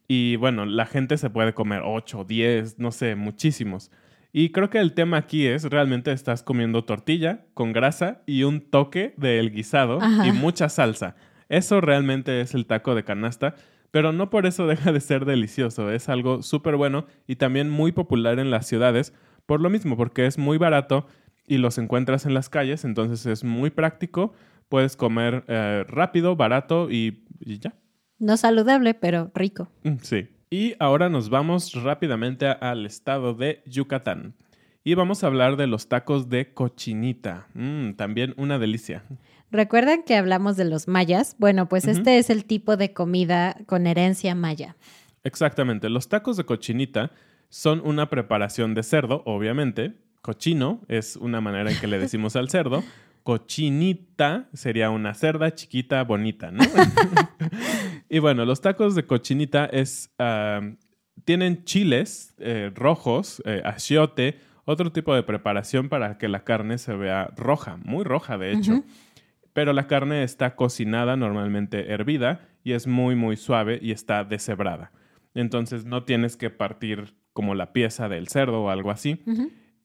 Y 0.07 0.37
bueno, 0.37 0.65
la 0.65 0.87
gente 0.87 1.19
se 1.19 1.29
puede 1.29 1.53
comer 1.53 1.83
8, 1.85 2.23
10, 2.23 2.79
no 2.79 2.91
sé, 2.91 3.15
muchísimos. 3.15 3.91
Y 4.33 4.49
creo 4.51 4.71
que 4.71 4.79
el 4.79 4.93
tema 4.93 5.17
aquí 5.17 5.45
es 5.45 5.65
realmente 5.65 6.11
estás 6.11 6.41
comiendo 6.41 6.85
tortilla 6.85 7.45
con 7.53 7.71
grasa 7.71 8.23
y 8.25 8.41
un 8.41 8.61
toque 8.61 9.13
del 9.15 9.51
guisado 9.51 9.99
y 10.25 10.31
mucha 10.31 10.69
salsa. 10.69 11.15
Eso 11.49 11.81
realmente 11.81 12.41
es 12.41 12.53
el 12.53 12.65
taco 12.65 12.95
de 12.95 13.03
canasta, 13.03 13.55
pero 13.91 14.11
no 14.11 14.29
por 14.29 14.45
eso 14.45 14.67
deja 14.67 14.91
de 14.91 14.99
ser 14.99 15.25
delicioso. 15.25 15.91
Es 15.91 16.09
algo 16.09 16.43
súper 16.43 16.75
bueno 16.75 17.05
y 17.27 17.35
también 17.37 17.69
muy 17.69 17.91
popular 17.91 18.39
en 18.39 18.51
las 18.51 18.67
ciudades 18.67 19.13
por 19.45 19.61
lo 19.61 19.69
mismo, 19.69 19.95
porque 19.95 20.25
es 20.25 20.37
muy 20.37 20.57
barato 20.57 21.07
y 21.47 21.57
los 21.57 21.77
encuentras 21.77 22.25
en 22.25 22.33
las 22.33 22.49
calles, 22.49 22.83
entonces 22.83 23.25
es 23.25 23.43
muy 23.43 23.69
práctico. 23.69 24.33
Puedes 24.67 24.97
comer 24.97 25.45
eh, 25.47 25.85
rápido, 25.87 26.35
barato 26.35 26.91
y, 26.91 27.23
y 27.39 27.59
ya. 27.59 27.73
No 28.19 28.35
saludable, 28.35 28.93
pero 28.93 29.31
rico. 29.33 29.69
Mm, 29.83 29.97
sí. 30.01 30.27
Y 30.49 30.75
ahora 30.79 31.07
nos 31.09 31.29
vamos 31.29 31.73
rápidamente 31.73 32.47
al 32.47 32.85
estado 32.85 33.33
de 33.33 33.63
Yucatán. 33.65 34.35
Y 34.83 34.93
vamos 34.93 35.23
a 35.23 35.27
hablar 35.27 35.57
de 35.57 35.67
los 35.67 35.87
tacos 35.87 36.29
de 36.29 36.53
cochinita. 36.53 37.47
Mm, 37.53 37.93
también 37.93 38.33
una 38.37 38.59
delicia. 38.59 39.03
¿Recuerdan 39.51 40.03
que 40.03 40.15
hablamos 40.15 40.57
de 40.57 40.65
los 40.65 40.87
mayas? 40.87 41.35
Bueno, 41.39 41.69
pues 41.69 41.87
este 41.87 42.17
es 42.17 42.29
el 42.29 42.45
tipo 42.45 42.75
de 42.75 42.93
comida 42.93 43.57
con 43.65 43.87
herencia 43.87 44.35
maya. 44.35 44.75
Exactamente. 45.23 45.89
Los 45.89 46.09
tacos 46.09 46.37
de 46.37 46.45
cochinita 46.45 47.11
son 47.49 47.81
una 47.85 48.09
preparación 48.09 48.73
de 48.73 48.83
cerdo, 48.83 49.23
obviamente. 49.25 49.93
Cochino 50.21 50.81
es 50.89 51.15
una 51.15 51.39
manera 51.39 51.71
en 51.71 51.79
que 51.79 51.87
le 51.87 51.99
decimos 51.99 52.35
al 52.35 52.49
cerdo. 52.49 52.83
Cochinita 53.23 54.49
sería 54.53 54.89
una 54.89 55.13
cerda 55.13 55.53
chiquita, 55.53 56.03
bonita, 56.03 56.51
¿no? 56.51 56.63
y 58.09 58.19
bueno, 58.19 58.43
los 58.45 58.61
tacos 58.61 58.95
de 58.95 59.05
cochinita 59.05 59.65
es, 59.65 60.09
ah, 60.19 60.61
tienen 61.23 61.63
chiles 61.63 62.33
eh, 62.39 62.71
rojos, 62.75 63.41
eh, 63.45 63.61
achiote, 63.63 64.39
otro 64.65 64.91
tipo 64.91 65.15
de 65.15 65.23
preparación 65.23 65.87
para 65.87 66.17
que 66.17 66.27
la 66.27 66.43
carne 66.43 66.77
se 66.77 66.93
vea 66.93 67.31
roja, 67.37 67.77
muy 67.83 68.03
roja 68.03 68.37
de 68.37 68.51
hecho. 68.51 68.83
Pero 69.57 69.73
la 69.73 69.87
carne 69.87 70.21
está 70.21 70.55
cocinada, 70.55 71.15
normalmente 71.15 71.91
hervida, 71.91 72.41
y 72.63 72.73
es 72.73 72.85
muy, 72.85 73.15
muy 73.15 73.37
suave 73.37 73.79
y 73.81 73.89
está 73.89 74.23
deshebrada. 74.23 74.91
Entonces 75.33 75.83
no 75.83 76.03
tienes 76.03 76.37
que 76.37 76.51
partir 76.51 77.15
como 77.33 77.55
la 77.55 77.73
pieza 77.73 78.07
del 78.07 78.27
cerdo 78.27 78.61
o 78.61 78.69
algo 78.69 78.91
así. 78.91 79.19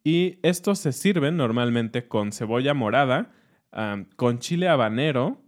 Y 0.04 0.38
estos 0.42 0.78
se 0.78 0.92
sirven 0.92 1.38
normalmente 1.38 2.06
con 2.06 2.32
cebolla 2.32 2.74
morada, 2.74 3.30
ah, 3.72 4.04
con 4.16 4.40
chile 4.40 4.68
habanero, 4.68 5.40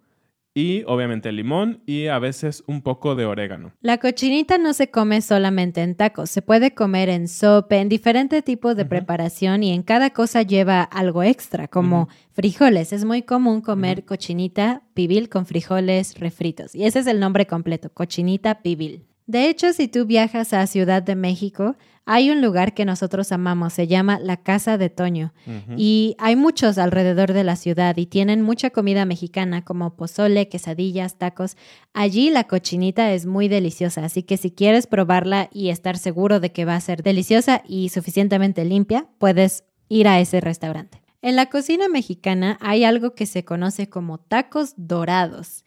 y 0.55 0.85
obviamente 0.87 1.33
limón 1.33 1.83
y 1.85 2.07
a 2.07 2.19
veces 2.19 2.63
un 2.67 2.81
poco 2.81 3.17
de 3.17 3.27
orégano. 3.27 3.73
La 3.81 3.99
cochinita 3.99 4.57
no 4.57 4.73
se 4.73 4.91
come 4.91 5.21
solamente 5.21 5.83
en 5.83 5.97
tacos, 5.97 6.31
se 6.31 6.43
puede 6.43 6.75
comer 6.75 7.09
en 7.09 7.27
sopa, 7.29 7.77
en 7.77 7.89
diferentes 7.89 8.45
tipos 8.45 8.77
de 8.77 8.85
preparación 8.85 9.65
y 9.65 9.73
en 9.73 9.83
cada 9.83 10.11
cosa 10.11 10.43
lleva 10.43 10.83
algo 10.83 11.23
extra, 11.23 11.67
como 11.67 12.09
frijoles. 12.33 12.93
Es 12.93 13.05
muy 13.05 13.23
común 13.23 13.61
comer 13.61 14.05
cochinita 14.05 14.83
pibil 14.95 15.29
con 15.29 15.45
frijoles 15.45 16.19
refritos 16.19 16.75
y 16.75 16.85
ese 16.85 17.01
es 17.01 17.07
el 17.09 17.19
nombre 17.19 17.47
completo, 17.47 17.91
cochinita 17.93 18.63
pibil. 18.63 19.07
De 19.27 19.49
hecho, 19.49 19.73
si 19.73 19.89
tú 19.89 20.05
viajas 20.05 20.53
a 20.53 20.67
Ciudad 20.67 21.03
de 21.03 21.15
México, 21.15 21.77
hay 22.07 22.31
un 22.31 22.43
lugar 22.43 22.75
que 22.75 22.85
nosotros 22.85 23.33
amamos, 23.33 23.73
se 23.73 23.87
llama 23.87 24.19
la 24.19 24.37
Casa 24.37 24.77
de 24.77 24.91
Toño. 24.91 25.33
Y 25.77 26.15
hay 26.19 26.37
muchos 26.37 26.77
alrededor 26.77 27.33
de 27.33 27.45
la 27.45 27.57
ciudad 27.57 27.97
y 27.97 28.05
tienen 28.05 28.43
mucha 28.43 28.69
comida 28.69 29.07
mexicana 29.07 29.65
como 29.65 29.97
pozole, 29.97 30.49
quesadillas, 30.49 31.17
tacos. 31.17 31.57
Allí 31.95 32.29
la 32.29 32.45
cochinita 32.45 33.13
es 33.13 33.25
muy 33.25 33.49
deliciosa, 33.49 34.05
así 34.05 34.23
que 34.23 34.37
si 34.37 34.51
quieres 34.51 34.87
probarla 34.87 35.49
y 35.53 35.71
estar 35.71 35.97
seguro 35.97 36.41
de 36.41 36.53
que 36.53 36.67
va 36.67 36.75
a 36.75 36.81
ser 36.81 37.03
deliciosa 37.03 37.63
y 37.67 37.89
suficientemente 37.89 38.65
limpia, 38.67 39.07
puedes 39.19 39.65
ir 39.89 40.09
a 40.09 40.21
ese 40.21 40.43
restaurante. 40.43 41.04
En 41.25 41.37
la 41.37 41.47
cocina 41.47 41.89
mexicana 41.89 42.59
hay 42.61 42.85
algo 42.85 43.15
que 43.15 43.25
se 43.25 43.47
conoce 43.47 43.89
como 43.89 44.19
tacos 44.19 44.75
dorados. 44.77 45.65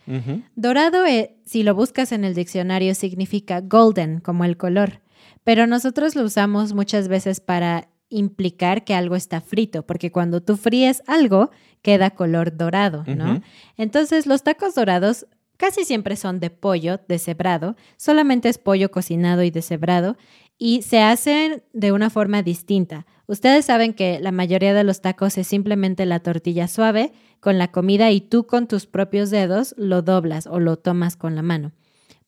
Dorado, 0.55 1.03
eh, 1.07 1.35
si 1.45 1.63
lo 1.63 1.73
buscas 1.73 2.11
en 2.11 2.23
el 2.23 2.35
diccionario, 2.35 2.93
significa 2.93 3.61
golden, 3.61 4.19
como 4.19 4.45
el 4.45 4.55
color. 4.55 5.01
Pero 5.43 5.65
nosotros 5.65 6.15
lo 6.15 6.21
usamos 6.21 6.73
muchas 6.73 7.07
veces 7.07 7.39
para 7.39 7.89
implicar 8.09 8.83
que 8.83 8.93
algo 8.93 9.15
está 9.15 9.41
frito, 9.41 9.81
porque 9.81 10.11
cuando 10.11 10.43
tú 10.43 10.57
fríes 10.57 11.01
algo, 11.07 11.49
queda 11.81 12.11
color 12.11 12.55
dorado, 12.55 13.03
¿no? 13.07 13.41
Entonces, 13.77 14.27
los 14.27 14.43
tacos 14.43 14.75
dorados 14.75 15.25
casi 15.57 15.85
siempre 15.85 16.17
son 16.17 16.39
de 16.39 16.51
pollo 16.51 16.99
deshebrado, 17.07 17.75
solamente 17.97 18.47
es 18.47 18.59
pollo 18.59 18.91
cocinado 18.91 19.41
y 19.41 19.49
deshebrado, 19.49 20.17
y 20.59 20.83
se 20.83 21.01
hacen 21.01 21.63
de 21.73 21.91
una 21.91 22.11
forma 22.11 22.43
distinta. 22.43 23.07
Ustedes 23.27 23.65
saben 23.65 23.93
que 23.93 24.19
la 24.21 24.31
mayoría 24.31 24.73
de 24.73 24.85
los 24.85 25.01
tacos 25.01 25.37
es 25.37 25.47
simplemente 25.47 26.05
la 26.05 26.21
tortilla 26.21 26.67
suave 26.67 27.11
con 27.41 27.57
la 27.57 27.71
comida 27.71 28.09
y 28.11 28.21
tú 28.21 28.47
con 28.47 28.67
tus 28.67 28.85
propios 28.85 29.29
dedos 29.29 29.75
lo 29.77 30.01
doblas 30.01 30.47
o 30.47 30.59
lo 30.59 30.77
tomas 30.77 31.17
con 31.17 31.35
la 31.35 31.41
mano. 31.41 31.73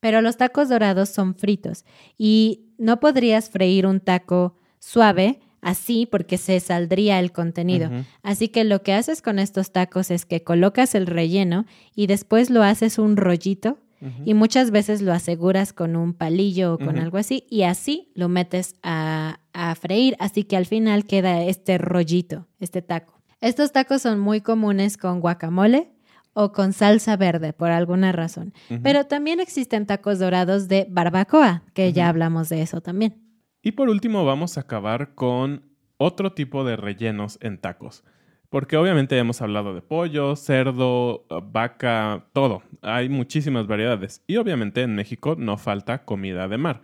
Pero 0.01 0.21
los 0.21 0.37
tacos 0.37 0.69
dorados 0.69 1.09
son 1.09 1.35
fritos 1.35 1.85
y 2.17 2.65
no 2.77 2.99
podrías 2.99 3.49
freír 3.49 3.85
un 3.85 4.01
taco 4.01 4.57
suave 4.79 5.39
así 5.61 6.05
porque 6.05 6.37
se 6.37 6.59
saldría 6.59 7.19
el 7.19 7.31
contenido. 7.31 7.89
Así 8.21 8.49
que 8.49 8.63
lo 8.63 8.81
que 8.81 8.93
haces 8.93 9.21
con 9.21 9.39
estos 9.39 9.71
tacos 9.71 10.11
es 10.11 10.25
que 10.25 10.43
colocas 10.43 10.95
el 10.95 11.07
relleno 11.07 11.65
y 11.95 12.07
después 12.07 12.49
lo 12.49 12.63
haces 12.63 12.97
un 12.97 13.17
rollito 13.17 13.77
y 14.25 14.33
muchas 14.33 14.71
veces 14.71 15.01
lo 15.01 15.13
aseguras 15.13 15.73
con 15.73 15.95
un 15.95 16.13
palillo 16.13 16.73
o 16.73 16.77
con 16.77 16.97
algo 16.97 17.17
así 17.17 17.45
y 17.49 17.63
así 17.63 18.11
lo 18.15 18.29
metes 18.29 18.75
a, 18.81 19.39
a 19.53 19.75
freír, 19.75 20.15
así 20.19 20.43
que 20.43 20.55
al 20.57 20.65
final 20.65 21.05
queda 21.05 21.43
este 21.43 21.77
rollito, 21.77 22.47
este 22.59 22.81
taco. 22.81 23.21
Estos 23.41 23.71
tacos 23.71 24.01
son 24.01 24.19
muy 24.19 24.41
comunes 24.41 24.97
con 24.97 25.19
guacamole 25.19 25.91
o 26.33 26.51
con 26.51 26.73
salsa 26.73 27.17
verde 27.17 27.53
por 27.53 27.71
alguna 27.71 28.11
razón, 28.11 28.53
pero 28.83 29.05
también 29.05 29.39
existen 29.39 29.85
tacos 29.85 30.19
dorados 30.19 30.67
de 30.67 30.87
barbacoa, 30.89 31.63
que 31.73 31.91
ya 31.91 32.07
hablamos 32.07 32.49
de 32.49 32.61
eso 32.61 32.81
también. 32.81 33.21
Y 33.61 33.73
por 33.73 33.89
último 33.89 34.25
vamos 34.25 34.57
a 34.57 34.61
acabar 34.61 35.15
con 35.15 35.69
otro 35.97 36.33
tipo 36.33 36.63
de 36.63 36.77
rellenos 36.77 37.37
en 37.41 37.59
tacos. 37.59 38.03
Porque 38.49 38.77
obviamente 38.77 39.17
hemos 39.17 39.41
hablado 39.41 39.75
de 39.75 39.81
pollo, 39.81 40.35
cerdo, 40.35 41.25
vaca, 41.51 42.25
todo. 42.33 42.63
Hay 42.81 43.07
muchísimas 43.07 43.67
variedades. 43.67 44.23
Y 44.25 44.37
obviamente 44.37 44.81
en 44.81 44.95
México 44.95 45.35
no 45.37 45.57
falta 45.57 46.03
comida 46.03 46.47
de 46.47 46.57
mar. 46.57 46.81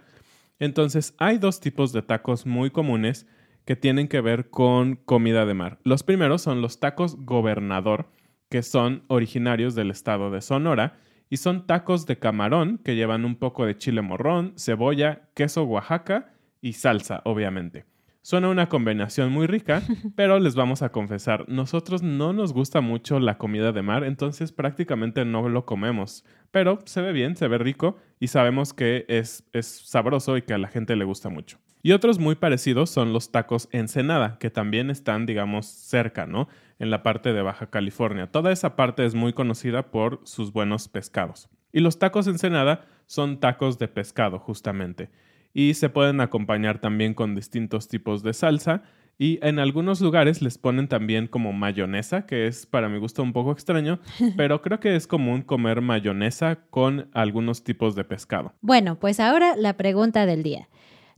Entonces 0.59 1.15
hay 1.17 1.39
dos 1.39 1.59
tipos 1.59 1.91
de 1.91 2.03
tacos 2.03 2.45
muy 2.45 2.69
comunes 2.69 3.27
que 3.65 3.75
tienen 3.75 4.07
que 4.07 4.21
ver 4.21 4.51
con 4.51 4.95
comida 4.95 5.45
de 5.45 5.55
mar. 5.55 5.79
Los 5.83 6.03
primeros 6.03 6.43
son 6.43 6.61
los 6.61 6.79
tacos 6.79 7.17
gobernador, 7.17 8.11
que 8.49 8.61
son 8.61 9.03
originarios 9.07 9.73
del 9.73 9.89
estado 9.89 10.29
de 10.29 10.41
Sonora 10.41 10.99
y 11.31 11.37
son 11.37 11.65
tacos 11.65 12.05
de 12.05 12.19
camarón 12.19 12.77
que 12.77 12.95
llevan 12.95 13.25
un 13.25 13.35
poco 13.35 13.65
de 13.65 13.75
chile 13.75 14.03
morrón, 14.03 14.53
cebolla, 14.57 15.29
queso 15.33 15.63
Oaxaca 15.63 16.33
y 16.61 16.73
salsa, 16.73 17.21
obviamente. 17.25 17.85
Suena 18.25 18.49
una 18.49 18.69
combinación 18.69 19.31
muy 19.31 19.45
rica, 19.45 19.83
pero 20.15 20.39
les 20.39 20.55
vamos 20.55 20.81
a 20.81 20.91
confesar, 20.91 21.47
nosotros 21.47 22.01
no 22.01 22.33
nos 22.33 22.53
gusta 22.53 22.81
mucho 22.81 23.19
la 23.19 23.37
comida 23.37 23.71
de 23.71 23.83
mar, 23.83 24.03
entonces 24.03 24.51
prácticamente 24.51 25.25
no 25.25 25.47
lo 25.47 25.67
comemos. 25.67 26.25
Pero 26.49 26.79
se 26.85 27.03
ve 27.03 27.11
bien, 27.11 27.35
se 27.35 27.47
ve 27.47 27.59
rico 27.59 27.97
y 28.19 28.29
sabemos 28.29 28.73
que 28.73 29.05
es, 29.09 29.47
es 29.53 29.67
sabroso 29.67 30.37
y 30.37 30.41
que 30.41 30.55
a 30.55 30.57
la 30.57 30.69
gente 30.69 30.95
le 30.95 31.05
gusta 31.05 31.29
mucho. 31.29 31.59
Y 31.83 31.91
otros 31.91 32.17
muy 32.17 32.33
parecidos 32.33 32.89
son 32.89 33.13
los 33.13 33.31
tacos 33.31 33.69
Ensenada, 33.71 34.39
que 34.39 34.49
también 34.49 34.89
están, 34.89 35.27
digamos, 35.27 35.67
cerca, 35.67 36.25
¿no? 36.25 36.47
En 36.79 36.89
la 36.89 37.03
parte 37.03 37.31
de 37.31 37.43
Baja 37.43 37.69
California. 37.69 38.31
Toda 38.31 38.51
esa 38.51 38.75
parte 38.75 39.05
es 39.05 39.13
muy 39.13 39.33
conocida 39.33 39.91
por 39.91 40.21
sus 40.23 40.51
buenos 40.51 40.87
pescados. 40.87 41.47
Y 41.71 41.79
los 41.79 41.99
tacos 41.99 42.25
Ensenada 42.25 42.87
son 43.05 43.39
tacos 43.39 43.77
de 43.77 43.87
pescado, 43.87 44.39
justamente 44.39 45.11
y 45.55 45.73
se 45.73 45.89
pueden 45.89 46.19
acompañar 46.19 46.79
también 46.79 47.13
con 47.13 47.33
distintos 47.33 47.87
tipos 47.87 48.21
de 48.21 48.33
salsa 48.33 48.83
y 49.17 49.39
en 49.41 49.57
algunos 49.57 50.01
lugares 50.01 50.41
les 50.41 50.57
ponen 50.57 50.89
también 50.89 51.27
como 51.27 51.53
mayonesa, 51.53 52.25
que 52.25 52.45
es 52.47 52.65
para 52.65 52.89
mi 52.89 52.99
gusto 52.99 53.23
un 53.23 53.31
poco 53.31 53.53
extraño, 53.53 53.99
pero 54.35 54.61
creo 54.61 54.81
que 54.81 54.97
es 54.97 55.07
común 55.07 55.41
comer 55.41 55.79
mayonesa 55.79 56.59
con 56.69 57.09
algunos 57.13 57.63
tipos 57.63 57.95
de 57.95 58.03
pescado. 58.03 58.53
Bueno, 58.59 58.99
pues 58.99 59.21
ahora 59.21 59.55
la 59.55 59.77
pregunta 59.77 60.25
del 60.25 60.43
día. 60.43 60.67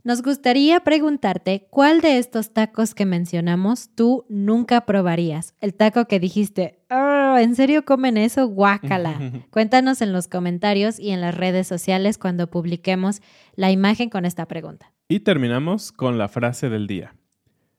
Nos 0.04 0.22
gustaría 0.22 0.80
preguntarte 0.80 1.66
cuál 1.70 2.00
de 2.00 2.18
estos 2.18 2.52
tacos 2.52 2.94
que 2.94 3.04
mencionamos 3.04 3.90
tú 3.96 4.24
nunca 4.28 4.86
probarías. 4.86 5.54
El 5.60 5.74
taco 5.74 6.04
que 6.06 6.20
dijiste, 6.20 6.78
oh, 6.88 7.36
¿en 7.36 7.56
serio 7.56 7.84
comen 7.84 8.16
eso? 8.16 8.46
Guácala. 8.46 9.18
Cuéntanos 9.50 10.00
en 10.00 10.12
los 10.12 10.28
comentarios 10.28 11.00
y 11.00 11.10
en 11.10 11.20
las 11.20 11.34
redes 11.34 11.66
sociales 11.66 12.16
cuando 12.16 12.48
publiquemos 12.48 13.20
la 13.56 13.72
imagen 13.72 14.08
con 14.08 14.24
esta 14.24 14.46
pregunta. 14.46 14.92
Y 15.08 15.20
terminamos 15.20 15.90
con 15.90 16.16
la 16.16 16.28
frase 16.28 16.68
del 16.68 16.86
día. 16.86 17.16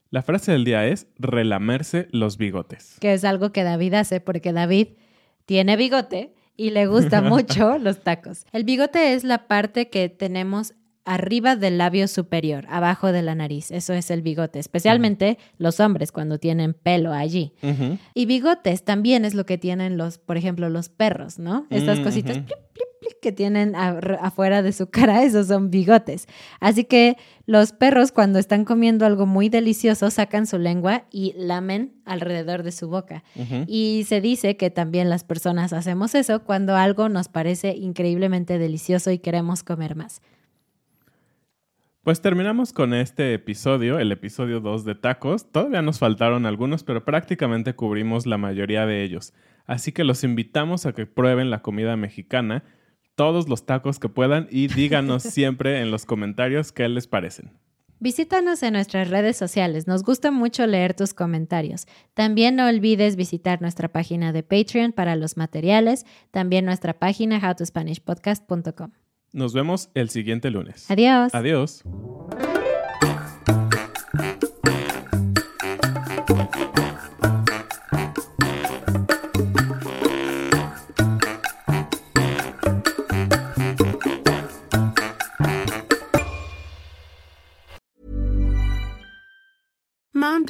La 0.09 0.21
frase 0.21 0.51
del 0.51 0.65
día 0.65 0.87
es 0.87 1.07
relamerse 1.17 2.09
los 2.11 2.37
bigotes. 2.37 2.97
Que 2.99 3.13
es 3.13 3.23
algo 3.23 3.53
que 3.53 3.63
David 3.63 3.93
hace 3.93 4.19
porque 4.19 4.51
David 4.51 4.89
tiene 5.45 5.77
bigote 5.77 6.33
y 6.57 6.71
le 6.71 6.87
gusta 6.87 7.21
mucho 7.21 7.77
los 7.77 8.01
tacos. 8.01 8.45
El 8.51 8.65
bigote 8.65 9.13
es 9.13 9.23
la 9.23 9.47
parte 9.47 9.89
que 9.89 10.09
tenemos 10.09 10.73
arriba 11.09 11.55
del 11.55 11.79
labio 11.79 12.07
superior, 12.07 12.65
abajo 12.69 13.11
de 13.11 13.23
la 13.23 13.33
nariz. 13.33 13.71
Eso 13.71 13.93
es 13.93 14.11
el 14.11 14.21
bigote, 14.21 14.59
especialmente 14.59 15.39
los 15.57 15.79
hombres 15.79 16.11
cuando 16.11 16.37
tienen 16.37 16.75
pelo 16.75 17.13
allí. 17.13 17.53
Y 18.13 18.27
bigotes 18.27 18.83
también 18.83 19.25
es 19.25 19.33
lo 19.33 19.45
que 19.45 19.57
tienen 19.57 19.97
los, 19.97 20.19
por 20.19 20.37
ejemplo, 20.37 20.69
los 20.69 20.89
perros, 20.89 21.39
¿no? 21.39 21.65
Estas 21.71 21.99
cositas 21.99 22.37
plip, 22.37 22.59
plip, 22.73 22.87
plip, 22.99 23.19
que 23.21 23.31
tienen 23.31 23.75
afuera 23.75 24.61
de 24.61 24.71
su 24.71 24.91
cara, 24.91 25.23
esos 25.23 25.47
son 25.47 25.71
bigotes. 25.71 26.27
Así 26.59 26.83
que 26.83 27.17
los 27.47 27.71
perros 27.71 28.11
cuando 28.11 28.37
están 28.37 28.63
comiendo 28.63 29.03
algo 29.07 29.25
muy 29.25 29.49
delicioso 29.49 30.11
sacan 30.11 30.45
su 30.45 30.59
lengua 30.59 31.05
y 31.11 31.33
lamen 31.37 31.93
alrededor 32.05 32.61
de 32.61 32.71
su 32.71 32.87
boca. 32.87 33.23
Y 33.65 34.05
se 34.07 34.21
dice 34.21 34.57
que 34.57 34.69
también 34.69 35.09
las 35.09 35.23
personas 35.23 35.73
hacemos 35.73 36.13
eso 36.13 36.43
cuando 36.43 36.75
algo 36.75 37.09
nos 37.09 37.29
parece 37.29 37.75
increíblemente 37.75 38.59
delicioso 38.59 39.09
y 39.09 39.17
queremos 39.17 39.63
comer 39.63 39.95
más. 39.95 40.21
Pues 42.03 42.21
terminamos 42.21 42.71
con 42.71 42.93
este 42.93 43.33
episodio, 43.33 43.99
el 43.99 44.13
episodio 44.13 44.61
2 44.61 44.85
de 44.85 44.95
tacos. 44.95 45.51
Todavía 45.51 45.81
nos 45.81 45.99
faltaron 45.99 46.45
algunos, 46.45 46.83
pero 46.83 47.03
prácticamente 47.03 47.75
cubrimos 47.75 48.25
la 48.25 48.37
mayoría 48.37 48.85
de 48.85 49.03
ellos. 49.03 49.33
Así 49.65 49.91
que 49.91 50.05
los 50.05 50.23
invitamos 50.23 50.85
a 50.85 50.93
que 50.93 51.05
prueben 51.05 51.49
la 51.49 51.61
comida 51.61 51.97
mexicana, 51.97 52.63
todos 53.15 53.49
los 53.49 53.65
tacos 53.65 53.99
que 53.99 54.07
puedan 54.07 54.47
y 54.49 54.67
díganos 54.67 55.23
siempre 55.23 55.81
en 55.81 55.91
los 55.91 56.05
comentarios 56.05 56.71
qué 56.71 56.87
les 56.87 57.05
parecen. 57.05 57.51
Visítanos 57.99 58.63
en 58.63 58.73
nuestras 58.73 59.09
redes 59.09 59.35
sociales, 59.35 59.85
nos 59.85 60.03
gusta 60.03 60.31
mucho 60.31 60.65
leer 60.65 60.93
tus 60.93 61.13
comentarios. 61.13 61.85
También 62.13 62.55
no 62.55 62.65
olvides 62.65 63.17
visitar 63.17 63.61
nuestra 63.61 63.89
página 63.89 64.31
de 64.31 64.41
Patreon 64.41 64.93
para 64.93 65.17
los 65.17 65.35
materiales, 65.35 66.05
también 66.31 66.63
nuestra 66.63 66.93
página 66.97 67.39
howtospanishpodcast.com. 67.39 68.91
Nos 69.31 69.53
vemos 69.53 69.89
el 69.93 70.09
siguiente 70.09 70.49
lunes. 70.49 70.89
Adiós. 70.89 71.33
Adiós. 71.33 71.83